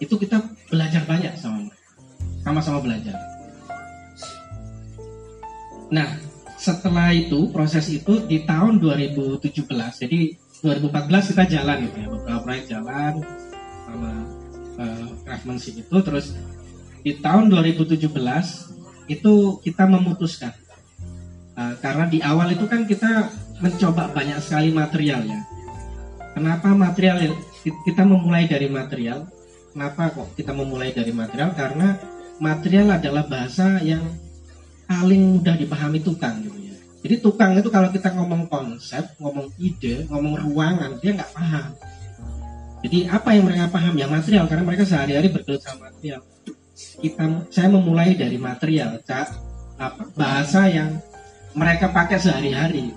itu 0.00 0.16
kita 0.16 0.40
belajar 0.72 1.04
banyak 1.04 1.36
sama 1.36 1.68
mereka. 1.68 1.88
Sama-sama 2.40 2.78
belajar. 2.80 3.16
Nah, 5.92 6.08
setelah 6.56 7.12
itu, 7.12 7.52
proses 7.52 7.86
itu 7.92 8.24
di 8.24 8.42
tahun 8.48 8.80
2017, 8.80 9.60
jadi 10.00 10.34
2014 10.64 11.30
kita 11.34 11.44
jalan 11.48 11.76
gitu 11.88 11.96
ya, 12.00 12.08
beberapa 12.08 12.40
proyek 12.44 12.64
jalan 12.70 13.12
sama 13.86 14.12
uh, 14.80 15.08
craftsmanship 15.24 15.74
itu, 15.84 15.96
terus 16.00 16.32
di 17.04 17.12
tahun 17.20 17.52
2017 17.52 18.06
itu 19.06 19.34
kita 19.62 19.84
memutuskan 19.86 20.54
Uh, 21.56 21.72
karena 21.80 22.04
di 22.04 22.20
awal 22.20 22.52
itu 22.52 22.68
kan 22.68 22.84
kita 22.84 23.32
mencoba 23.64 24.12
banyak 24.12 24.36
sekali 24.44 24.68
material 24.76 25.24
ya. 25.24 25.40
Kenapa 26.36 26.68
material 26.76 27.32
kita 27.64 28.04
memulai 28.04 28.44
dari 28.44 28.68
material? 28.68 29.24
Kenapa 29.72 30.12
kok 30.12 30.36
kita 30.36 30.52
memulai 30.52 30.92
dari 30.92 31.16
material? 31.16 31.56
Karena 31.56 31.96
material 32.44 33.00
adalah 33.00 33.24
bahasa 33.24 33.80
yang 33.80 34.04
paling 34.84 35.40
mudah 35.40 35.56
dipahami 35.56 36.04
tukang 36.04 36.44
gitu 36.44 36.60
ya. 36.60 36.65
Jadi 37.06 37.22
tukang 37.22 37.54
itu 37.54 37.70
kalau 37.70 37.86
kita 37.94 38.10
ngomong 38.18 38.50
konsep, 38.50 39.14
ngomong 39.22 39.46
ide, 39.62 40.10
ngomong 40.10 40.42
ruangan, 40.42 40.98
dia 40.98 41.14
nggak 41.14 41.30
paham. 41.30 41.70
Jadi 42.82 43.06
apa 43.06 43.30
yang 43.30 43.46
mereka 43.46 43.70
paham 43.70 43.94
ya 43.94 44.10
material 44.10 44.50
karena 44.50 44.66
mereka 44.66 44.82
sehari-hari 44.82 45.30
bergelut 45.30 45.62
sama 45.62 45.86
material. 45.86 46.26
Kita 46.74 47.46
saya 47.54 47.68
memulai 47.70 48.18
dari 48.18 48.34
material, 48.42 48.98
cak, 49.06 49.38
apa, 49.78 50.02
bahasa 50.18 50.66
yang 50.66 50.98
mereka 51.54 51.94
pakai 51.94 52.18
sehari-hari. 52.18 52.90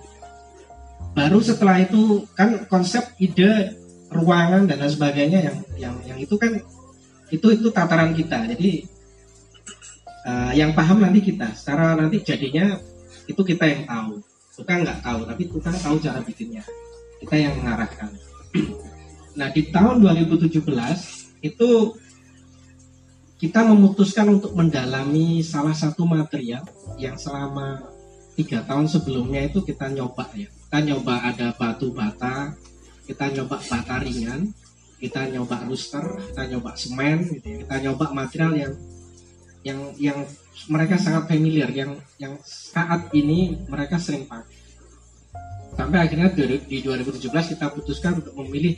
Baru 1.14 1.46
setelah 1.46 1.78
itu 1.78 2.26
kan 2.34 2.66
konsep 2.66 3.14
ide 3.22 3.78
ruangan 4.10 4.66
dan 4.66 4.82
lain 4.82 4.90
sebagainya 4.90 5.40
yang 5.54 5.58
yang 5.78 5.96
yang 6.02 6.18
itu 6.18 6.34
kan 6.34 6.58
itu 7.30 7.46
itu 7.46 7.70
tataran 7.70 8.18
kita. 8.18 8.42
Jadi 8.58 8.90
uh, 10.26 10.50
yang 10.58 10.74
paham 10.74 10.98
nanti 10.98 11.22
kita. 11.22 11.54
Secara 11.54 11.94
nanti 11.94 12.26
jadinya 12.26 12.74
itu 13.30 13.42
kita 13.46 13.66
yang 13.70 13.86
tahu. 13.86 14.18
Tukang 14.58 14.82
nggak 14.82 15.00
tahu, 15.06 15.20
tapi 15.30 15.44
tukang 15.48 15.78
tahu 15.78 15.96
cara 16.02 16.20
bikinnya. 16.26 16.66
Kita 17.22 17.36
yang 17.38 17.54
mengarahkan. 17.62 18.10
nah 19.40 19.48
di 19.54 19.70
tahun 19.70 20.02
2017 20.02 20.58
itu 21.46 21.70
kita 23.40 23.64
memutuskan 23.64 24.36
untuk 24.36 24.52
mendalami 24.52 25.40
salah 25.40 25.72
satu 25.72 26.04
material 26.04 26.68
yang 27.00 27.16
selama 27.16 27.88
tiga 28.36 28.68
tahun 28.68 28.92
sebelumnya 28.92 29.48
itu 29.48 29.64
kita 29.64 29.88
nyoba 29.96 30.28
ya 30.36 30.52
kita 30.52 30.80
nyoba 30.92 31.24
ada 31.24 31.56
batu 31.56 31.96
bata 31.96 32.52
kita 33.08 33.32
nyoba 33.32 33.64
bata 33.64 33.96
ringan 34.04 34.52
kita 35.00 35.32
nyoba 35.32 35.64
rooster 35.68 36.04
kita 36.32 36.52
nyoba 36.52 36.76
semen 36.76 37.32
gitu 37.32 37.48
ya. 37.48 37.58
kita 37.64 37.76
nyoba 37.88 38.06
material 38.12 38.52
yang 38.60 38.74
yang 39.64 39.80
yang 39.96 40.20
mereka 40.68 41.00
sangat 41.00 41.32
familiar 41.32 41.72
yang 41.72 41.96
yang 42.20 42.36
saat 42.44 43.08
ini 43.16 43.56
mereka 43.72 43.96
sering 43.96 44.28
pakai. 44.28 44.60
Sampai 45.80 46.04
akhirnya 46.04 46.28
di 46.68 46.84
2017 46.84 47.56
kita 47.56 47.72
putuskan 47.72 48.20
untuk 48.20 48.36
memilih 48.44 48.76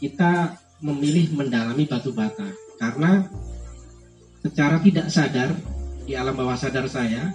kita 0.00 0.56
memilih 0.80 1.36
mendalami 1.36 1.84
batu 1.84 2.16
bata. 2.16 2.48
Karena 2.80 3.28
secara 4.40 4.80
tidak 4.80 5.12
sadar 5.12 5.52
di 6.02 6.16
alam 6.16 6.34
bawah 6.34 6.56
sadar 6.56 6.88
saya 6.88 7.30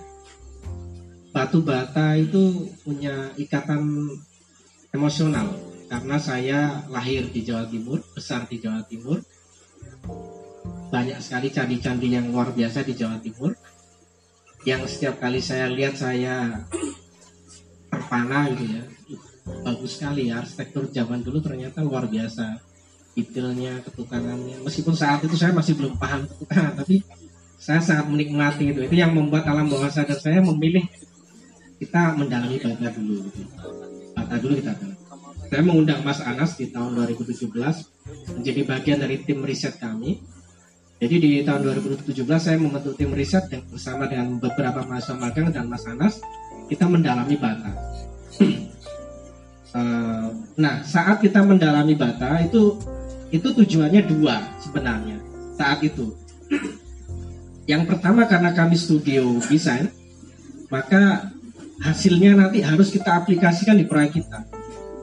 batu 1.31 1.61
bata 1.61 2.17
itu 2.17 2.73
punya 2.81 3.29
ikatan 3.37 4.09
emosional. 4.89 5.53
Karena 5.87 6.19
saya 6.19 6.83
lahir 6.91 7.31
di 7.31 7.47
Jawa 7.47 7.63
Timur, 7.71 8.03
besar 8.11 8.43
di 8.49 8.59
Jawa 8.59 8.83
Timur. 8.89 9.23
Banyak 10.87 11.19
sekali 11.19 11.47
candi-candi 11.51 12.07
yang 12.07 12.31
luar 12.31 12.55
biasa 12.55 12.83
di 12.83 12.93
Jawa 12.95 13.19
Timur. 13.19 13.51
Yang 14.63 14.97
setiap 14.97 15.19
kali 15.23 15.39
saya 15.39 15.71
lihat 15.71 15.95
saya 15.95 16.63
terpana 17.91 18.51
gitu 18.51 18.65
ya. 18.67 18.83
Bagus 19.63 19.99
sekali 19.99 20.27
ya 20.27 20.43
arsitektur 20.43 20.91
zaman 20.91 21.23
dulu 21.23 21.39
ternyata 21.39 21.83
luar 21.83 22.07
biasa. 22.07 22.59
Detailnya, 23.17 23.81
ketukanannya. 23.81 24.61
Meskipun 24.61 24.93
saat 24.93 25.25
itu 25.25 25.33
saya 25.33 25.49
masih 25.49 25.73
belum 25.73 25.97
paham 25.97 26.29
ketukanan, 26.29 26.77
tapi 26.77 27.01
saya 27.57 27.81
sangat 27.81 28.13
menikmati 28.13 28.69
itu. 28.69 28.79
Itu 28.85 28.93
yang 28.93 29.17
membuat 29.17 29.49
alam 29.49 29.65
bawah 29.65 29.89
sadar 29.89 30.21
saya 30.21 30.37
memilih 30.43 30.85
kita 31.81 32.13
mendalami 32.13 32.61
bata 32.61 32.93
dulu. 32.93 33.25
Gitu. 33.25 33.41
Bata 34.13 34.35
dulu 34.37 34.53
kita 34.61 34.77
dalami 34.77 34.97
saya 35.47 35.63
mengundang 35.63 36.03
Mas 36.03 36.19
Anas 36.19 36.59
di 36.59 36.67
tahun 36.67 36.99
2017 36.99 37.47
menjadi 38.35 38.61
bagian 38.67 38.99
dari 38.99 39.23
tim 39.23 39.39
riset 39.39 39.79
kami. 39.79 40.19
Jadi 40.97 41.15
di 41.21 41.31
tahun 41.45 41.61
2017 41.61 42.25
saya 42.41 42.57
membentuk 42.57 42.97
tim 42.97 43.13
riset 43.13 43.45
yang 43.53 43.61
bersama 43.69 44.09
dengan 44.09 44.41
beberapa 44.41 44.81
mahasiswa 44.81 45.13
magang 45.13 45.53
dan 45.53 45.69
Mas 45.69 45.85
Anas 45.85 46.17
kita 46.65 46.89
mendalami 46.89 47.37
bata. 47.37 47.71
Eh, 49.77 50.27
nah 50.55 50.79
saat 50.87 51.19
kita 51.19 51.43
mendalami 51.43 51.91
bata 51.91 52.39
itu 52.39 52.79
itu 53.35 53.51
tujuannya 53.51 54.07
dua 54.07 54.39
sebenarnya 54.63 55.19
saat 55.59 55.83
itu. 55.83 56.15
Yang 57.71 57.83
pertama 57.91 58.23
karena 58.31 58.55
kami 58.55 58.79
studio 58.79 59.27
desain, 59.43 59.91
maka 60.71 61.29
hasilnya 61.83 62.39
nanti 62.39 62.63
harus 62.63 62.89
kita 62.95 63.21
aplikasikan 63.21 63.75
di 63.75 63.83
proyek 63.85 64.23
kita. 64.23 64.47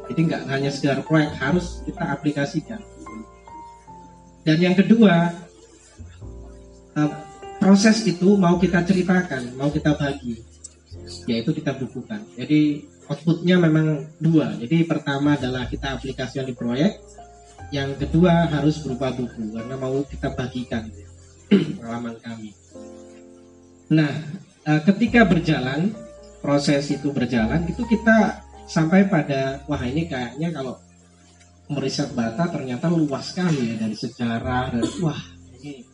Jadi 0.08 0.20
nggak 0.32 0.42
hanya 0.48 0.72
sekedar 0.72 1.04
proyek, 1.04 1.36
harus 1.36 1.84
kita 1.84 2.04
aplikasikan. 2.10 2.80
Dan 4.48 4.58
yang 4.64 4.76
kedua, 4.76 5.43
eh, 6.96 7.10
proses 7.58 8.02
itu 8.06 8.34
mau 8.38 8.58
kita 8.58 8.82
ceritakan, 8.82 9.54
mau 9.58 9.70
kita 9.70 9.94
bagi, 9.98 10.38
yaitu 11.28 11.50
kita 11.54 11.74
bukukan. 11.78 12.22
Jadi 12.38 12.84
outputnya 13.08 13.60
memang 13.60 14.08
dua. 14.20 14.56
Jadi 14.56 14.84
pertama 14.88 15.36
adalah 15.36 15.68
kita 15.68 15.96
aplikasikan 15.96 16.48
di 16.48 16.54
proyek, 16.56 17.00
yang 17.72 17.96
kedua 17.98 18.48
harus 18.48 18.80
berupa 18.80 19.12
buku 19.12 19.54
karena 19.54 19.74
mau 19.76 20.00
kita 20.06 20.32
bagikan 20.32 20.88
pengalaman 21.80 22.16
kami. 22.20 22.50
Nah, 23.92 24.12
eh, 24.64 24.80
ketika 24.88 25.28
berjalan 25.28 25.92
proses 26.40 26.88
itu 26.92 27.08
berjalan, 27.12 27.64
itu 27.68 27.84
kita 27.88 28.44
sampai 28.64 29.08
pada 29.08 29.60
wah 29.68 29.80
ini 29.84 30.08
kayaknya 30.08 30.48
kalau 30.52 30.80
meriset 31.68 32.12
bata 32.12 32.48
ternyata 32.52 32.92
luas 32.92 33.32
sekali 33.32 33.72
ya 33.72 33.74
dari 33.80 33.96
sejarah 33.96 34.72
dan 34.72 34.84
wah 35.00 35.20
ini 35.60 35.93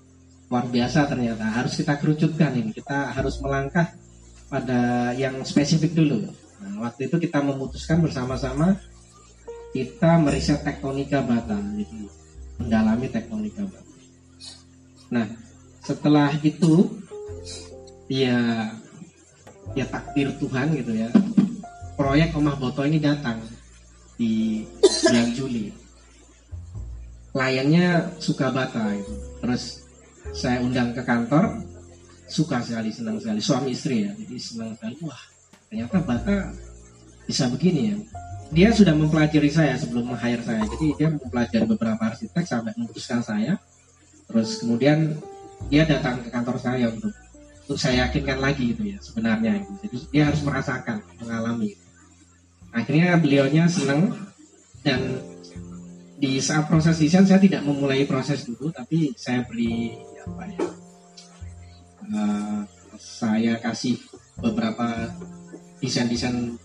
luar 0.51 0.67
biasa 0.67 1.07
ternyata. 1.07 1.47
Harus 1.47 1.79
kita 1.79 1.95
kerucutkan 1.97 2.53
ini. 2.59 2.75
Kita 2.75 3.15
harus 3.15 3.39
melangkah 3.39 3.95
pada 4.51 5.15
yang 5.15 5.47
spesifik 5.47 5.95
dulu. 5.95 6.27
Nah, 6.61 6.91
waktu 6.91 7.07
itu 7.07 7.17
kita 7.23 7.39
memutuskan 7.41 8.03
bersama-sama 8.03 8.77
kita 9.71 10.19
meriset 10.19 10.67
tektonika 10.67 11.23
bata 11.23 11.57
gitu. 11.79 12.11
Mendalami 12.59 13.07
tektonika 13.07 13.63
bata. 13.63 13.91
Nah 15.15 15.27
setelah 15.81 16.35
itu 16.43 16.91
ya 18.11 18.71
ya 19.79 19.87
takdir 19.87 20.35
Tuhan 20.37 20.75
gitu 20.75 20.93
ya. 20.95 21.09
Proyek 21.95 22.35
Omah 22.35 22.57
Boto 22.59 22.83
ini 22.83 22.99
datang 22.99 23.39
di 24.19 24.65
bulan 24.83 25.29
Juli. 25.37 25.71
Kliennya 27.31 28.19
suka 28.19 28.51
bata 28.51 28.91
itu. 28.99 29.15
Terus 29.39 29.87
saya 30.33 30.63
undang 30.63 30.95
ke 30.95 31.03
kantor, 31.03 31.65
suka 32.31 32.63
sekali, 32.63 32.95
senang 32.95 33.19
sekali. 33.19 33.41
Suami 33.43 33.75
istri 33.75 34.07
ya, 34.07 34.13
jadi 34.15 34.37
senang 34.39 34.77
sekali. 34.79 34.95
Wah, 35.03 35.23
ternyata 35.67 35.99
bata 36.05 36.37
bisa 37.27 37.51
begini 37.51 37.83
ya. 37.93 37.97
Dia 38.51 38.69
sudah 38.75 38.95
mempelajari 38.99 39.51
saya 39.51 39.79
sebelum 39.79 40.11
meng-hire 40.11 40.43
saya. 40.43 40.67
Jadi 40.67 40.87
dia 40.99 41.09
mempelajari 41.11 41.67
beberapa 41.71 42.03
arsitek 42.03 42.43
sampai 42.43 42.75
memutuskan 42.75 43.23
saya. 43.23 43.59
Terus 44.27 44.63
kemudian 44.63 45.15
dia 45.71 45.87
datang 45.87 46.23
ke 46.23 46.29
kantor 46.31 46.57
saya 46.59 46.91
untuk 46.91 47.15
untuk 47.71 47.79
saya 47.79 48.11
yakinkan 48.11 48.43
lagi 48.43 48.75
gitu 48.75 48.83
ya 48.91 48.99
sebenarnya 48.99 49.63
itu. 49.63 49.73
Jadi 49.87 49.97
dia 50.11 50.23
harus 50.27 50.43
merasakan, 50.43 50.99
mengalami 51.23 51.79
akhirnya 52.75 53.19
beliaunya 53.19 53.67
senang 53.71 54.15
dan 54.83 55.23
di 56.21 56.37
saat 56.37 56.69
proses 56.69 57.01
desain 57.01 57.25
saya 57.25 57.41
tidak 57.41 57.65
memulai 57.65 58.05
proses 58.05 58.45
dulu 58.45 58.69
tapi 58.69 59.17
saya 59.17 59.41
beri 59.49 59.97
apa 60.21 60.45
ya 60.53 60.61
uh, 62.13 62.61
saya 63.01 63.57
kasih 63.57 63.97
beberapa 64.37 65.09
desain-desain 65.81 66.61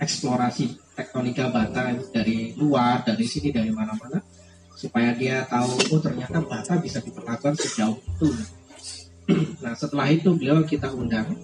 eksplorasi 0.00 0.72
tektonika 0.96 1.52
bata 1.52 1.92
dari 2.16 2.56
luar 2.56 3.04
dari 3.04 3.28
sini 3.28 3.52
dari 3.52 3.68
mana-mana 3.68 4.24
supaya 4.72 5.12
dia 5.12 5.44
tahu 5.44 5.92
oh 5.92 6.00
ternyata 6.00 6.40
bata 6.40 6.80
bisa 6.80 7.04
diperlakukan 7.04 7.54
sejauh 7.60 8.00
itu. 8.00 8.28
Nah 9.62 9.78
setelah 9.78 10.10
itu 10.10 10.34
beliau 10.34 10.66
kita 10.66 10.90
undang 10.90 11.38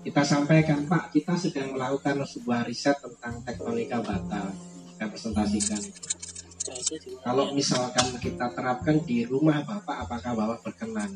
kita 0.00 0.24
sampaikan 0.24 0.88
Pak 0.88 1.12
kita 1.12 1.36
sedang 1.36 1.76
melakukan 1.76 2.24
sebuah 2.24 2.64
riset 2.64 2.96
tentang 2.96 3.44
tektonika 3.44 4.00
bata. 4.00 4.48
Kita 4.94 5.10
presentasikan 5.10 5.80
kalau 7.20 7.52
misalkan 7.52 8.16
kita 8.20 8.48
terapkan 8.56 8.96
di 9.04 9.28
rumah 9.28 9.60
Bapak 9.64 10.08
apakah 10.08 10.32
Bapak 10.32 10.58
berkenan? 10.64 11.12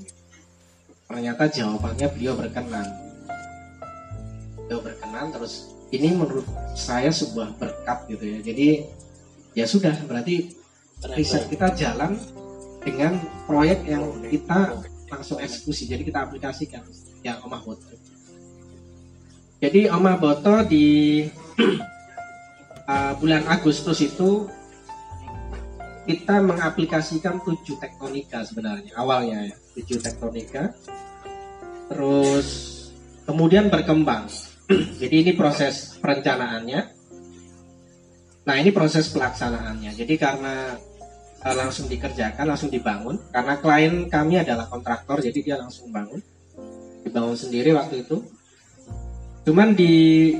Ternyata 1.08 1.48
jawabannya 1.48 2.06
beliau 2.12 2.36
berkenan. 2.36 2.84
Beliau 4.60 4.80
berkenan 4.84 5.32
terus 5.32 5.72
ini 5.88 6.12
menurut 6.12 6.44
saya 6.76 7.08
sebuah 7.08 7.56
berkat 7.56 7.98
gitu 8.12 8.24
ya. 8.28 8.38
Jadi 8.44 8.68
ya 9.56 9.64
sudah 9.64 9.96
berarti 10.04 10.52
riset 11.16 11.48
kita 11.48 11.72
jalan 11.72 12.20
dengan 12.84 13.16
proyek 13.48 13.88
yang 13.88 14.04
kita 14.28 14.84
langsung 15.08 15.40
eksekusi. 15.40 15.88
Jadi 15.88 16.04
kita 16.04 16.28
aplikasikan. 16.28 16.84
Yang 17.24 17.38
Omah 17.48 17.62
Boto. 17.64 17.88
Jadi 19.58 19.90
Oma 19.90 20.14
Boto 20.20 20.54
di 20.68 21.26
uh, 22.92 23.12
bulan 23.18 23.48
Agustus 23.48 23.98
itu 24.04 24.46
kita 26.08 26.40
mengaplikasikan 26.40 27.44
tujuh 27.44 27.76
tektonika 27.76 28.40
sebenarnya 28.40 28.96
awalnya 28.96 29.52
ya 29.52 29.56
tujuh 29.76 30.00
tektonika. 30.00 30.72
Terus 31.92 32.48
kemudian 33.28 33.68
berkembang. 33.68 34.24
Jadi 35.00 35.14
ini 35.20 35.32
proses 35.36 36.00
perencanaannya. 36.00 36.80
Nah 38.48 38.56
ini 38.56 38.72
proses 38.72 39.12
pelaksanaannya. 39.12 39.92
Jadi 39.92 40.16
karena 40.16 40.72
uh, 41.44 41.54
langsung 41.60 41.84
dikerjakan 41.92 42.48
langsung 42.48 42.72
dibangun 42.72 43.20
karena 43.28 43.60
klien 43.60 44.08
kami 44.08 44.40
adalah 44.40 44.64
kontraktor 44.72 45.20
jadi 45.20 45.38
dia 45.44 45.56
langsung 45.60 45.92
bangun. 45.92 46.24
Dibangun 47.04 47.36
sendiri 47.36 47.76
waktu 47.76 48.08
itu. 48.08 48.24
Cuman 49.44 49.76
di 49.76 50.32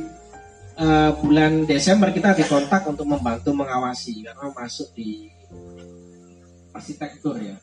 uh, 0.80 1.12
bulan 1.20 1.68
Desember 1.68 2.08
kita 2.08 2.32
dikontak 2.32 2.88
untuk 2.88 3.04
membantu 3.04 3.52
mengawasi 3.52 4.24
karena 4.24 4.48
masuk 4.56 4.88
di 4.96 5.28
arsitektur 6.72 7.36
ya. 7.40 7.56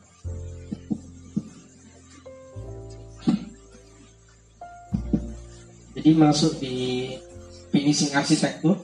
Jadi 5.96 6.10
masuk 6.12 6.60
di 6.60 6.76
finishing 7.70 8.12
arsitektur. 8.14 8.80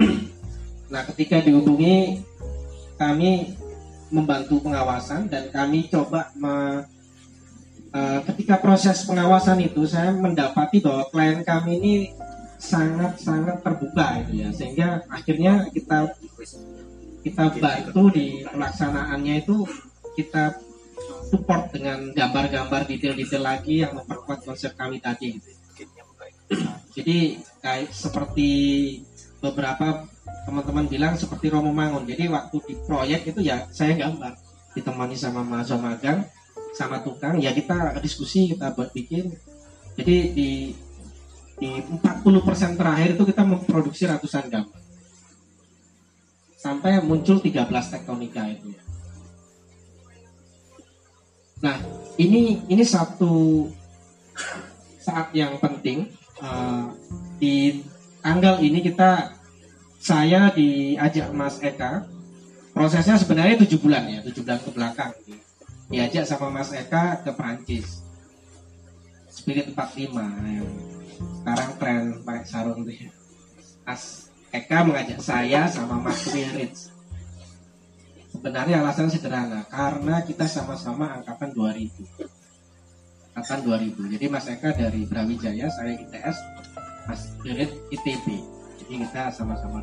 Nah, 0.84 1.02
ketika 1.10 1.42
dihubungi 1.42 2.22
kami 2.94 3.58
membantu 4.14 4.62
pengawasan 4.62 5.26
dan 5.26 5.50
kami 5.50 5.90
coba 5.90 6.30
me 6.38 6.86
Eh, 7.94 8.20
ketika 8.26 8.58
proses 8.58 9.06
pengawasan 9.06 9.70
itu 9.70 9.86
saya 9.86 10.10
mendapati 10.10 10.82
bahwa 10.82 11.06
klien 11.14 11.46
kami 11.46 11.78
ini 11.78 11.94
sangat-sangat 12.58 13.62
terbuka 13.62 14.18
itu 14.18 14.42
ya 14.42 14.50
sehingga 14.50 15.06
akhirnya 15.06 15.70
kita 15.70 16.10
kita 17.24 17.56
bantu 17.56 18.12
di 18.12 18.44
pelaksanaannya 18.44 19.34
itu 19.40 19.64
kita 20.14 20.60
support 21.32 21.72
dengan 21.72 22.12
gambar-gambar 22.12 22.84
detail-detail 22.84 23.42
lagi 23.42 23.82
yang 23.82 23.96
memperkuat 23.96 24.44
konsep 24.44 24.76
kami 24.76 25.00
tadi 25.00 25.40
gitu. 25.40 25.50
Jadi 26.94 27.40
kayak 27.64 27.90
seperti 27.90 28.50
beberapa 29.40 30.06
teman-teman 30.46 30.86
bilang 30.86 31.16
seperti 31.18 31.50
Romo 31.50 31.74
Mangun. 31.74 32.06
Jadi 32.06 32.30
waktu 32.30 32.56
di 32.68 32.74
proyek 32.84 33.34
itu 33.34 33.40
ya 33.42 33.66
saya 33.72 33.96
gambar 33.98 34.36
ditemani 34.76 35.16
sama 35.16 35.40
mahasiswa 35.42 35.80
magang 35.80 36.20
sama 36.74 36.98
tukang 37.00 37.38
ya 37.38 37.54
kita 37.54 37.94
diskusi 38.02 38.50
kita 38.50 38.74
buat 38.74 38.90
bikin 38.90 39.30
jadi 39.94 40.16
di 40.34 40.74
di 41.54 41.70
40% 42.02 42.74
terakhir 42.74 43.14
itu 43.14 43.22
kita 43.30 43.46
memproduksi 43.46 44.10
ratusan 44.10 44.50
gambar 44.50 44.80
sampai 46.64 47.04
muncul 47.04 47.44
13 47.44 47.68
tektonika 47.68 48.48
itu 48.48 48.72
ya. 48.72 48.82
Nah, 51.60 51.76
ini 52.16 52.64
ini 52.72 52.80
satu 52.80 53.68
saat 54.96 55.28
yang 55.36 55.60
penting. 55.60 56.08
Uh, 56.40 56.88
di 57.36 57.84
tanggal 58.24 58.64
ini 58.64 58.80
kita 58.80 59.36
saya 60.00 60.48
diajak 60.56 61.28
Mas 61.36 61.60
Eka. 61.60 62.08
Prosesnya 62.72 63.20
sebenarnya 63.20 63.60
tujuh 63.60 63.78
bulan 63.78 64.08
ya 64.08 64.24
tujuh 64.24 64.40
bulan 64.42 64.60
ke 64.64 64.70
belakang. 64.72 65.12
Diajak 65.92 66.24
sama 66.24 66.48
Mas 66.48 66.72
Eka 66.72 67.20
ke 67.20 67.30
Prancis 67.36 68.00
Spirit 69.28 69.68
45 69.76 70.16
yang 70.48 70.68
sekarang 71.44 71.70
tren 71.76 72.02
pakai 72.24 72.44
sarung 72.48 72.82
tuh 72.82 72.96
ya. 72.96 73.12
Mas 73.84 74.33
Eka 74.54 74.86
mengajak 74.86 75.18
saya 75.18 75.66
sama 75.66 75.98
Mas 75.98 76.30
Rich 76.30 76.94
Sebenarnya 78.30 78.82
alasan 78.82 79.10
sederhana, 79.10 79.66
karena 79.66 80.22
kita 80.22 80.46
sama-sama 80.46 81.10
angkatan 81.16 81.54
2000. 81.54 82.06
Angkatan 83.34 83.60
2000. 83.62 84.14
Jadi 84.14 84.26
Mas 84.30 84.46
Eka 84.50 84.74
dari 84.74 85.06
Brawijaya, 85.06 85.66
saya 85.70 85.94
ITS, 85.94 86.38
Mas 87.06 87.30
Dirit 87.42 87.70
ITB. 87.94 88.26
Jadi 88.78 88.92
kita 89.06 89.30
sama-sama. 89.34 89.82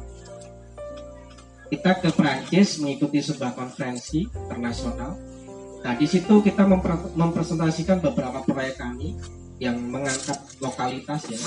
Kita 1.71 2.03
ke 2.03 2.11
Prancis 2.11 2.79
mengikuti 2.83 3.23
sebuah 3.23 3.55
konferensi 3.55 4.27
internasional. 4.27 5.15
Nah 5.81 5.93
di 5.95 6.05
situ 6.05 6.43
kita 6.43 6.67
mempre 6.67 6.93
mempresentasikan 7.15 8.03
beberapa 8.03 8.43
proyek 8.43 8.77
kami 8.77 9.15
yang 9.63 9.79
mengangkat 9.79 10.37
lokalitas 10.59 11.23
ya. 11.31 11.39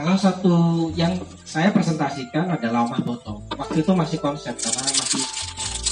Salah 0.00 0.16
satu 0.16 0.88
yang 0.96 1.12
saya 1.44 1.68
presentasikan 1.68 2.48
adalah 2.48 2.88
Omah 2.88 3.04
Botong. 3.04 3.44
Waktu 3.52 3.84
itu 3.84 3.92
masih 3.92 4.16
konsep 4.16 4.56
karena 4.56 4.80
masih 4.96 5.20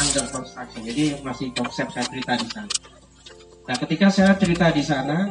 under 0.01 0.25
construction. 0.33 0.81
Jadi 0.81 1.21
masih 1.21 1.53
konsep 1.53 1.92
saya 1.92 2.09
cerita 2.09 2.33
di 2.40 2.49
sana. 2.49 2.73
Nah 3.68 3.77
ketika 3.77 4.09
saya 4.09 4.33
cerita 4.40 4.73
di 4.73 4.81
sana 4.81 5.29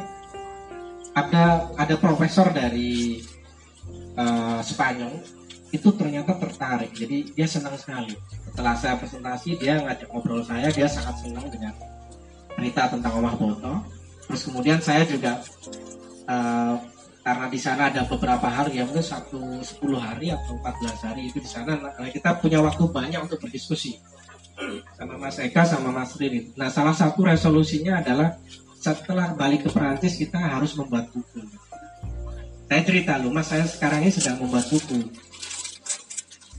ada 1.10 1.74
ada 1.74 1.94
profesor 1.98 2.54
dari 2.54 3.18
uh, 4.14 4.62
Spanyol. 4.62 5.26
Itu 5.74 5.98
ternyata 5.98 6.38
tertarik. 6.38 6.94
Jadi 6.94 7.34
dia 7.34 7.50
senang 7.50 7.74
sekali. 7.74 8.14
Setelah 8.46 8.78
saya 8.78 8.94
presentasi 8.94 9.58
dia 9.58 9.82
ngajak 9.82 10.06
ngobrol 10.06 10.46
saya. 10.46 10.70
Dia 10.70 10.86
sangat 10.86 11.18
senang 11.26 11.50
dengan 11.50 11.74
cerita 12.54 12.94
tentang 12.94 13.18
Omah 13.18 13.34
Boto 13.34 13.74
terus 14.30 14.46
kemudian 14.46 14.78
saya 14.78 15.02
juga 15.02 15.42
uh, 16.30 16.78
karena 17.28 17.44
di 17.52 17.60
sana 17.60 17.92
ada 17.92 18.08
beberapa 18.08 18.48
hari 18.48 18.80
ya 18.80 18.88
mungkin 18.88 19.04
satu 19.04 19.60
10 19.60 19.84
hari 20.00 20.32
atau 20.32 20.56
14 20.64 21.12
hari 21.12 21.28
itu 21.28 21.44
di 21.44 21.50
sana 21.50 21.76
nah, 21.76 21.92
kita 22.08 22.40
punya 22.40 22.64
waktu 22.64 22.88
banyak 22.88 23.20
untuk 23.20 23.36
berdiskusi 23.44 24.00
sama 24.96 25.20
Mas 25.20 25.36
Eka 25.38 25.62
sama 25.68 25.92
Mas 25.92 26.16
Riri. 26.16 26.50
Nah 26.56 26.72
salah 26.72 26.96
satu 26.96 27.22
resolusinya 27.22 28.00
adalah 28.00 28.40
setelah 28.80 29.36
balik 29.36 29.68
ke 29.68 29.70
Perancis 29.70 30.16
kita 30.16 30.40
harus 30.40 30.72
membuat 30.74 31.12
buku. 31.12 31.44
Saya 32.68 32.82
cerita 32.82 33.20
loh, 33.20 33.30
Mas 33.30 33.46
saya 33.52 33.68
sekarang 33.68 34.08
ini 34.08 34.10
sedang 34.10 34.40
membuat 34.40 34.66
buku. 34.72 34.98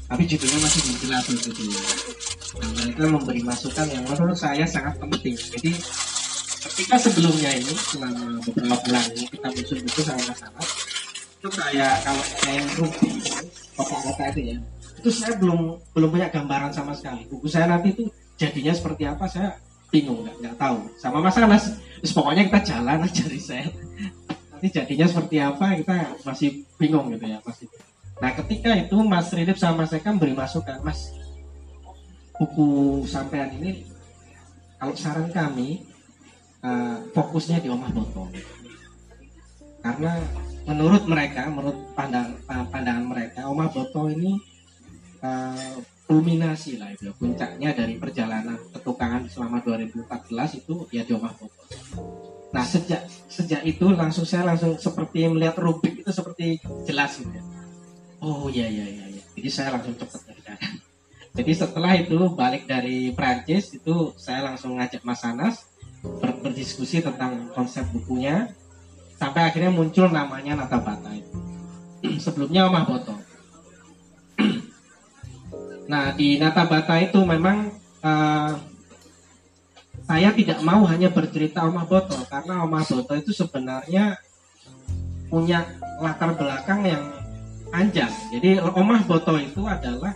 Tapi 0.09 0.23
judulnya 0.25 0.59
masih 0.63 0.79
belum 0.85 0.97
jelas 1.05 1.23
gitu. 1.27 1.63
Nah, 2.61 2.69
mereka 2.77 3.03
memberi 3.09 3.41
masukan 3.45 3.87
yang 3.89 4.05
menurut 4.07 4.37
saya 4.37 4.65
sangat 4.65 4.97
penting. 4.97 5.35
Jadi 5.37 5.71
ketika 6.79 6.95
sebelumnya 6.95 7.51
ini 7.59 7.73
selama 7.75 8.39
beberapa 8.39 8.75
bulan 8.87 9.03
ini 9.11 9.25
kita 9.27 9.47
muncul 9.51 9.77
buku 9.83 9.99
sama 9.99 10.21
Mas 10.23 10.39
Anas, 10.47 10.69
itu 11.35 11.49
kayak 11.51 11.95
kalau 12.07 12.23
saya 12.23 12.61
rugi, 12.79 13.11
kota-kota 13.75 14.23
itu 14.31 14.41
ya, 14.55 14.57
itu 14.95 15.09
saya 15.11 15.33
belum 15.35 15.59
belum 15.91 16.07
punya 16.07 16.31
gambaran 16.31 16.71
sama 16.71 16.95
sekali. 16.95 17.27
Buku 17.27 17.51
saya 17.51 17.67
nanti 17.67 17.91
itu 17.91 18.07
jadinya 18.39 18.71
seperti 18.71 19.03
apa 19.11 19.27
saya 19.27 19.59
bingung 19.91 20.23
nggak 20.23 20.35
nggak 20.39 20.55
tahu. 20.55 20.79
Sama 20.95 21.19
Mas 21.19 21.35
Anas. 21.35 21.67
Terus 21.99 22.15
pokoknya 22.15 22.47
kita 22.47 22.59
jalan 22.63 23.03
aja 23.03 23.23
riset 23.27 23.75
nanti 24.59 24.75
jadinya 24.75 25.07
seperti 25.07 25.39
apa 25.39 25.71
kita 25.79 26.19
masih 26.27 26.67
bingung 26.75 27.07
gitu 27.15 27.31
ya 27.31 27.39
masih 27.47 27.71
nah 28.19 28.35
ketika 28.35 28.75
itu 28.75 28.99
Mas 29.07 29.31
Ridip 29.31 29.55
sama 29.55 29.87
Mas 29.87 29.95
Eka 29.95 30.11
beri 30.19 30.35
masukan 30.35 30.83
Mas 30.83 31.15
buku 32.35 33.03
sampean 33.07 33.55
ini 33.55 33.87
kalau 34.75 34.91
saran 34.99 35.31
kami 35.31 35.88
uh, 36.63 36.97
fokusnya 37.15 37.63
di 37.63 37.69
Omah 37.71 37.91
Botol 37.91 38.31
karena 39.79 40.19
menurut 40.67 41.03
mereka 41.07 41.47
menurut 41.47 41.77
pandang, 41.95 42.35
pandangan 42.45 43.05
mereka 43.07 43.47
Omah 43.47 43.71
Boto 43.71 44.11
ini 44.11 44.35
uh, 45.23 45.79
lah 46.09 46.89
itu 46.89 47.13
puncaknya 47.21 47.69
dari 47.77 48.01
perjalanan 48.01 48.57
ketukangan 48.73 49.29
selama 49.29 49.61
2014 49.61 50.57
itu 50.57 50.73
ya 50.89 51.05
di 51.05 51.13
Omah 51.13 51.33
Foto. 51.37 51.61
Nah 52.49 52.65
sejak 52.65 53.05
sejak 53.29 53.61
itu 53.61 53.93
langsung 53.93 54.25
saya 54.25 54.49
langsung 54.49 54.73
seperti 54.81 55.29
melihat 55.29 55.61
Rubik 55.61 56.01
itu 56.01 56.09
seperti 56.09 56.57
jelas 56.89 57.13
gitu 57.21 57.29
ya. 57.29 57.45
Oh 58.25 58.49
iya 58.49 58.65
iya 58.65 58.89
iya. 58.89 59.05
iya. 59.05 59.23
Jadi 59.37 59.49
saya 59.53 59.77
langsung 59.77 59.93
cepat. 60.01 60.21
Jadi 61.37 61.51
setelah 61.53 61.93
itu 61.93 62.17
balik 62.33 62.65
dari 62.65 63.13
Prancis 63.13 63.77
itu 63.77 64.17
saya 64.17 64.49
langsung 64.49 64.81
ngajak 64.81 65.05
Mas 65.05 65.21
Anas 65.21 65.68
ber 66.03 66.31
berdiskusi 66.39 67.03
tentang 67.03 67.51
konsep 67.51 67.83
bukunya 67.91 68.51
sampai 69.19 69.51
akhirnya 69.51 69.71
muncul 69.71 70.07
namanya 70.07 70.63
Nata 70.63 70.79
Bata 70.79 71.11
itu. 71.11 71.37
Sebelumnya 72.23 72.71
Omah 72.71 72.83
Boto. 72.87 73.15
Nah 75.89 76.13
di 76.13 76.37
Nata 76.37 76.69
Bata 76.69 77.01
itu 77.01 77.17
memang 77.25 77.73
uh, 78.05 78.53
saya 80.05 80.29
tidak 80.37 80.61
mau 80.61 80.85
hanya 80.85 81.09
bercerita 81.09 81.65
Omah 81.65 81.89
Boto 81.89 82.17
karena 82.29 82.61
Omah 82.61 82.85
Boto 82.85 83.13
itu 83.17 83.33
sebenarnya 83.33 84.21
punya 85.33 85.65
latar 85.97 86.37
belakang 86.37 86.85
yang 86.85 87.03
panjang. 87.73 88.13
Jadi 88.29 88.61
Omah 88.61 89.01
Boto 89.09 89.33
itu 89.41 89.65
adalah 89.65 90.13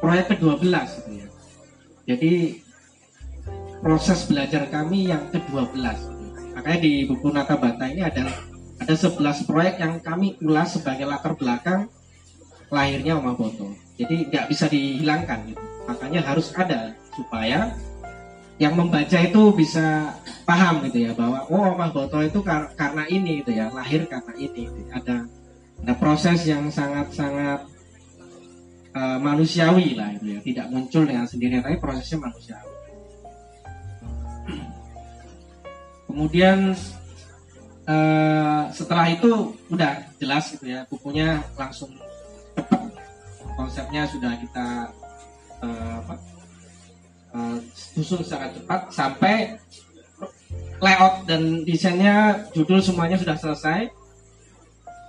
proyek 0.00 0.36
ke-12 0.36 0.72
gitu 0.72 1.10
ya. 1.20 1.28
Jadi 2.04 2.63
proses 3.84 4.24
belajar 4.24 4.64
kami 4.72 5.12
yang 5.12 5.28
ke-12. 5.28 5.76
Makanya 6.56 6.80
di 6.80 7.04
buku 7.04 7.28
Nata 7.28 7.60
Bata 7.60 7.84
ini 7.84 8.00
ada 8.00 8.24
ada 8.80 8.94
11 8.96 9.44
proyek 9.44 9.76
yang 9.78 10.00
kami 10.00 10.40
ulas 10.42 10.74
sebagai 10.74 11.04
latar 11.04 11.36
belakang 11.36 11.92
lahirnya 12.74 13.20
Omah 13.22 13.38
Boto 13.38 13.70
jadi 13.94 14.26
nggak 14.26 14.46
bisa 14.50 14.66
dihilangkan 14.66 15.46
gitu 15.46 15.62
makanya 15.86 16.20
harus 16.26 16.50
ada 16.58 16.90
supaya 17.14 17.70
yang 18.58 18.74
membaca 18.78 19.18
itu 19.18 19.50
bisa 19.54 20.14
paham 20.46 20.82
gitu 20.90 21.06
ya 21.06 21.12
bahwa 21.14 21.46
oh 21.50 21.74
Omah 21.74 21.90
Boto 21.94 22.18
itu 22.22 22.42
kar 22.42 22.74
karena 22.74 23.06
ini 23.06 23.42
gitu 23.42 23.54
ya 23.54 23.70
lahir 23.70 24.06
karena 24.10 24.34
ini 24.34 24.66
gitu. 24.66 24.80
ada 24.90 25.16
ada 25.84 25.94
proses 25.94 26.42
yang 26.48 26.66
sangat 26.70 27.14
sangat 27.14 27.62
uh, 28.94 29.18
manusiawi 29.22 29.94
lah 29.94 30.10
itu 30.18 30.34
ya 30.34 30.40
tidak 30.42 30.66
muncul 30.74 31.06
dengan 31.06 31.30
sendirinya 31.30 31.70
tapi 31.70 31.78
prosesnya 31.78 32.26
manusiawi 32.26 32.73
kemudian 36.14 36.78
uh, 37.90 38.62
setelah 38.70 39.10
itu 39.10 39.50
udah 39.66 40.14
jelas 40.22 40.46
gitu 40.54 40.70
ya 40.70 40.86
bukunya 40.86 41.42
langsung 41.58 41.90
konsepnya 43.58 44.06
sudah 44.06 44.38
kita 44.38 44.94
uh, 45.58 45.94
apa, 46.06 46.14
uh, 47.34 47.58
susun 47.74 48.22
secara 48.22 48.54
cepat 48.54 48.80
sampai 48.94 49.58
layout 50.78 51.26
dan 51.26 51.66
desainnya 51.66 52.46
judul 52.54 52.78
semuanya 52.78 53.18
sudah 53.18 53.34
selesai. 53.34 53.90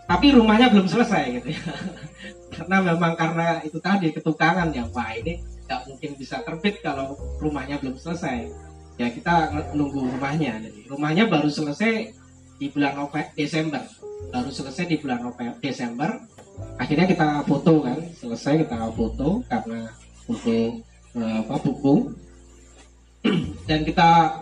Tapi 0.05 0.37
rumahnya 0.37 0.73
belum 0.73 0.89
selesai 0.89 1.41
gitu 1.41 1.53
ya. 1.53 1.65
Karena 2.55 2.77
memang 2.81 3.17
karena 3.17 3.59
itu 3.67 3.81
tadi 3.81 4.13
ketukangan 4.15 4.71
ya 4.71 4.87
wah 4.93 5.11
ini 5.11 5.43
nggak 5.65 5.81
mungkin 5.91 6.11
bisa 6.15 6.39
terbit 6.45 6.79
kalau 6.79 7.17
rumahnya 7.43 7.75
belum 7.83 7.99
selesai 7.99 8.47
ya 8.95 9.07
kita 9.11 9.51
nunggu 9.75 10.15
rumahnya. 10.15 10.59
Jadi 10.63 10.87
rumahnya 10.87 11.27
baru 11.27 11.51
selesai 11.51 12.15
di 12.55 12.67
bulan 12.71 12.95
November 12.95 13.31
Desember. 13.35 13.83
Baru 14.31 14.49
selesai 14.51 14.85
di 14.87 14.97
bulan 14.99 15.19
November 15.23 15.59
Desember. 15.59 16.09
Akhirnya 16.79 17.07
kita 17.07 17.43
foto 17.43 17.83
kan. 17.83 17.99
Selesai 18.15 18.63
kita 18.63 18.77
foto 18.95 19.43
karena 19.51 19.91
untuk 20.27 20.83
uh, 21.15 21.35
apa 21.43 21.55
buku. 21.59 21.95
Dan 23.67 23.83
kita 23.83 24.41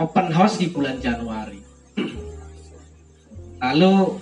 open 0.00 0.28
house 0.34 0.58
di 0.58 0.66
bulan 0.72 0.98
Januari. 0.98 1.62
Lalu 3.64 4.18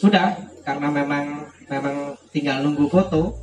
sudah 0.00 0.40
karena 0.64 0.88
memang 0.88 1.44
memang 1.68 2.16
tinggal 2.32 2.64
nunggu 2.64 2.88
foto. 2.88 3.36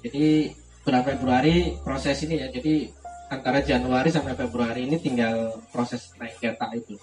Jadi 0.00 0.52
bulan 0.84 1.04
Februari 1.04 1.76
proses 1.80 2.20
ini 2.24 2.40
ya. 2.40 2.48
Jadi 2.52 2.99
antara 3.30 3.62
Januari 3.62 4.10
sampai 4.10 4.34
Februari 4.34 4.90
ini 4.90 4.98
tinggal 4.98 5.62
proses 5.70 6.10
naik 6.18 6.36
data 6.42 6.66
itu 6.74 6.98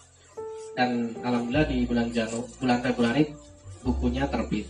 dan 0.76 1.16
alhamdulillah 1.24 1.66
di 1.66 1.88
bulan 1.88 2.12
Janu 2.12 2.44
bulan 2.60 2.84
Februari 2.84 3.32
bukunya 3.82 4.28
terbit 4.28 4.68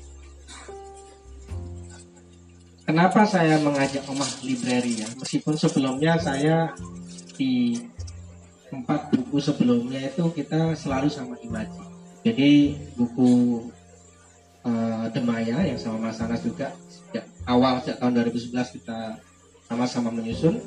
kenapa 2.88 3.28
saya 3.28 3.60
mengajak 3.60 4.08
Omah 4.08 4.32
Library 4.48 5.04
ya? 5.04 5.10
Meskipun 5.20 5.60
sebelumnya 5.60 6.16
saya 6.16 6.72
di 7.36 7.76
empat 8.72 9.12
buku 9.12 9.38
sebelumnya 9.44 10.08
itu 10.08 10.24
kita 10.32 10.72
selalu 10.74 11.12
sama 11.12 11.36
Imaji. 11.44 11.84
Jadi 12.24 12.80
buku 12.96 13.62
uh, 14.64 15.06
Demaya 15.12 15.68
yang 15.68 15.80
sama 15.80 16.08
Mas 16.08 16.20
Anas 16.24 16.44
juga 16.44 16.72
sejak 16.88 17.28
awal 17.44 17.84
sejak 17.84 18.00
tahun 18.00 18.24
2011 18.32 18.76
kita 18.80 19.20
sama-sama 19.68 20.10
menyusun 20.12 20.60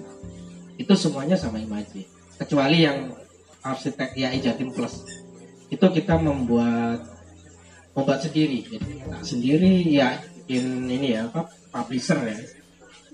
itu 0.80 0.92
semuanya 0.96 1.36
sama 1.36 1.60
Imaji. 1.60 2.08
Kecuali 2.40 2.88
yang 2.88 3.12
arsitek 3.60 4.16
YAI 4.16 4.40
Jatim 4.40 4.72
Plus. 4.72 5.04
Itu 5.68 5.86
kita 5.92 6.16
membuat 6.16 7.04
membuat 7.92 8.24
sendiri. 8.24 8.64
Jadi 8.64 9.04
nah, 9.04 9.20
sendiri 9.20 9.84
ya 9.84 10.16
bikin 10.48 10.88
ini 10.88 11.20
ya 11.20 11.28
apa 11.28 11.52
publisher 11.68 12.16
ya. 12.24 12.36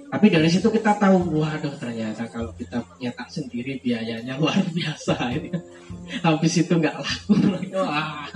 Tapi 0.07 0.31
dari 0.31 0.47
situ 0.47 0.71
kita 0.71 0.95
tahu 0.95 1.43
waduh 1.43 1.75
ternyata 1.75 2.31
kalau 2.31 2.55
kita 2.55 2.79
nyetak 3.03 3.27
sendiri 3.27 3.83
biayanya 3.83 4.39
luar 4.39 4.63
biasa. 4.77 5.35
Ini 5.35 5.51
habis 6.23 6.55
itu 6.55 6.71
nggak 6.71 6.97
laku. 7.03 7.35
Wah. 7.83 8.31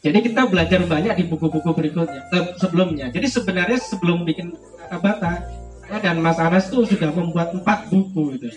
Jadi 0.00 0.32
kita 0.32 0.48
belajar 0.48 0.80
banyak 0.84 1.12
di 1.16 1.24
buku-buku 1.28 1.72
berikutnya 1.72 2.28
sebelumnya. 2.60 3.08
Jadi 3.08 3.26
sebenarnya 3.28 3.80
sebelum 3.80 4.28
bikin 4.28 4.52
kata 4.56 4.96
bata 5.00 5.32
dan 5.98 6.22
Mas 6.22 6.38
Anas 6.38 6.70
tuh 6.70 6.86
sudah 6.86 7.10
membuat 7.10 7.50
empat 7.50 7.90
buku 7.90 8.38
itu 8.38 8.48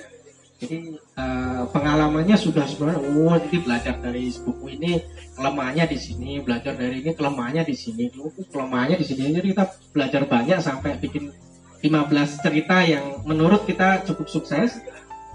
jadi 0.61 0.95
uh, 1.17 1.65
pengalamannya 1.73 2.37
sudah 2.37 2.63
sebenarnya 2.69 3.01
oh 3.03 3.35
jadi 3.49 3.57
belajar 3.65 3.95
dari 3.99 4.29
buku 4.31 4.65
ini 4.77 5.01
kelemahannya 5.33 5.85
di 5.89 5.97
sini 5.97 6.31
belajar 6.45 6.77
dari 6.77 7.01
ini 7.01 7.11
kelemahannya 7.17 7.63
di 7.65 7.75
sini 7.75 8.13
kelemahannya 8.47 8.95
di 9.01 9.05
sini 9.07 9.33
jadi 9.33 9.47
kita 9.57 9.65
belajar 9.91 10.21
banyak 10.29 10.59
sampai 10.61 11.01
bikin 11.01 11.33
15 11.83 12.39
cerita 12.39 12.79
yang 12.87 13.27
menurut 13.27 13.67
kita 13.67 14.07
cukup 14.07 14.31
sukses. 14.31 14.79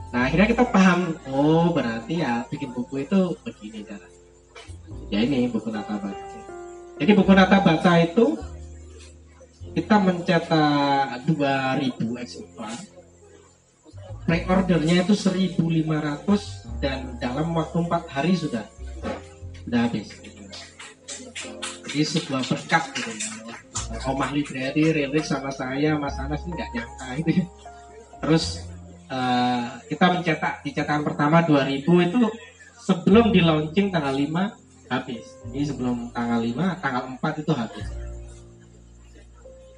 Nah 0.08 0.24
akhirnya 0.24 0.48
kita 0.48 0.64
paham, 0.72 1.12
oh 1.28 1.76
berarti 1.76 2.24
ya 2.24 2.48
bikin 2.48 2.72
buku 2.72 3.04
itu 3.04 3.36
begini 3.44 3.84
cara. 3.84 4.08
Ya 5.12 5.20
ini 5.20 5.52
buku 5.52 5.68
Nata 5.68 6.00
Baca. 6.00 6.24
Jadi 6.96 7.12
buku 7.12 7.32
Nata 7.36 7.60
Baca 7.60 7.92
itu 8.00 8.40
kita 9.78 9.94
mencetak 10.02 11.22
2000 11.30 12.02
eksemplar. 12.18 12.74
Pre-ordernya 14.26 15.06
itu 15.06 15.14
1500 15.14 16.82
dan 16.82 17.14
dalam 17.22 17.54
waktu 17.54 17.78
4 17.86 18.10
hari 18.10 18.34
sudah 18.34 18.66
sudah 19.62 19.80
habis. 19.86 20.10
Jadi 21.88 22.02
sebuah 22.04 22.42
berkat 22.42 22.82
gitu 22.98 23.10
ya 23.14 23.28
Omah 24.04 24.34
Library 24.34 24.92
rilis 24.92 25.30
sama 25.30 25.48
saya 25.48 25.96
Mas 25.96 26.18
Anas 26.20 26.44
ini 26.44 26.52
nggak 26.60 26.70
nyangka 26.76 27.06
itu 27.24 27.30
terus 28.20 28.44
uh, 29.08 29.80
kita 29.88 30.06
mencetak 30.12 30.54
di 30.60 30.70
cetakan 30.76 31.08
pertama 31.08 31.40
2000 31.40 31.88
itu 31.88 32.20
sebelum 32.84 33.32
di 33.32 33.40
launching 33.40 33.88
tanggal 33.88 34.12
5 34.12 34.92
habis 34.92 35.24
jadi 35.48 35.64
sebelum 35.72 36.12
tanggal 36.12 36.44
5 36.44 36.84
tanggal 36.84 37.02
4 37.16 37.40
itu 37.40 37.52
habis 37.56 37.86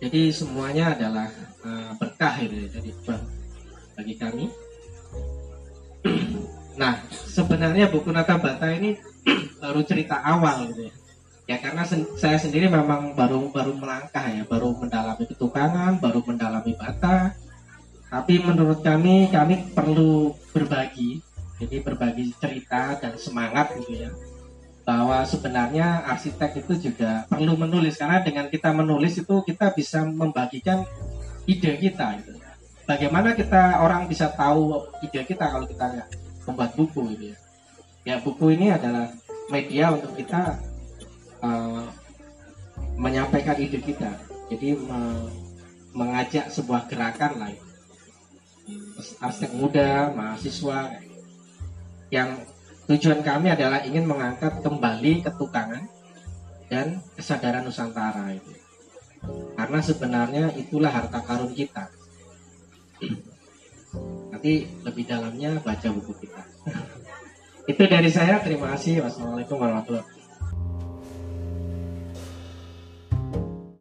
jadi 0.00 0.32
semuanya 0.32 0.96
adalah 0.96 1.28
uh, 1.60 1.92
berkah 2.00 2.32
ini 2.40 2.72
jadi 2.72 2.90
bagi 3.94 4.14
kami. 4.16 4.44
Nah 6.80 6.96
sebenarnya 7.12 7.92
buku 7.92 8.08
Nata 8.08 8.40
Bata 8.40 8.72
ini 8.72 8.96
baru 9.60 9.84
cerita 9.84 10.16
awal 10.24 10.72
gitu 10.72 10.88
ya. 10.88 10.94
Ya 11.44 11.56
karena 11.60 11.84
sen 11.84 12.08
saya 12.16 12.40
sendiri 12.40 12.72
memang 12.72 13.12
baru 13.12 13.52
baru 13.52 13.76
melangkah 13.76 14.24
ya 14.32 14.48
baru 14.48 14.72
mendalami 14.80 15.28
ketukangan 15.28 16.00
baru 16.00 16.24
mendalami 16.24 16.72
bata. 16.80 17.36
Tapi 18.08 18.40
menurut 18.40 18.80
kami 18.80 19.28
kami 19.28 19.76
perlu 19.76 20.32
berbagi 20.56 21.20
jadi 21.60 21.84
berbagi 21.84 22.32
cerita 22.40 22.96
dan 22.96 23.20
semangat 23.20 23.76
gitu 23.76 24.08
ya 24.08 24.10
bahwa 24.90 25.22
sebenarnya 25.22 26.02
arsitek 26.02 26.66
itu 26.66 26.90
juga 26.90 27.22
perlu 27.30 27.54
menulis. 27.54 27.94
Karena 27.94 28.26
dengan 28.26 28.50
kita 28.50 28.74
menulis 28.74 29.22
itu 29.22 29.46
kita 29.46 29.70
bisa 29.70 30.02
membagikan 30.02 30.82
ide 31.46 31.78
kita 31.78 32.18
gitu. 32.18 32.34
bagaimana 32.90 33.38
kita 33.38 33.78
orang 33.86 34.10
bisa 34.10 34.34
tahu 34.34 34.82
ide 35.06 35.22
kita 35.22 35.46
kalau 35.46 35.62
kita 35.62 36.10
membuat 36.42 36.74
buku 36.74 37.14
gitu 37.14 37.24
ya. 37.30 37.38
Ya 38.02 38.14
buku 38.18 38.50
ini 38.50 38.74
adalah 38.74 39.14
media 39.46 39.94
untuk 39.94 40.18
kita 40.18 40.58
uh, 41.38 41.86
menyampaikan 42.98 43.54
ide 43.62 43.78
kita. 43.78 44.10
Jadi 44.50 44.74
me 44.74 45.30
mengajak 45.90 46.50
sebuah 46.50 46.86
gerakan 46.86 47.34
lain 47.38 47.58
arsitek 49.18 49.52
muda 49.58 50.14
mahasiswa 50.14 50.94
yang 52.14 52.38
tujuan 52.90 53.22
kami 53.22 53.54
adalah 53.54 53.86
ingin 53.86 54.02
mengangkat 54.02 54.58
kembali 54.66 55.22
ketukangan 55.22 55.86
dan 56.66 56.98
kesadaran 57.14 57.62
Nusantara 57.62 58.34
itu. 58.34 58.50
Karena 59.54 59.78
sebenarnya 59.78 60.44
itulah 60.58 60.90
harta 60.90 61.22
karun 61.22 61.54
kita. 61.54 61.86
Nanti 64.34 64.66
lebih 64.82 65.04
dalamnya 65.06 65.62
baca 65.62 65.88
buku 65.92 66.12
kita. 66.26 66.42
Itu 67.70 67.82
dari 67.86 68.10
saya. 68.10 68.42
Terima 68.42 68.74
kasih. 68.74 69.04
Wassalamualaikum 69.06 69.60
warahmatullahi 69.60 70.02
wabarakatuh 70.02 70.19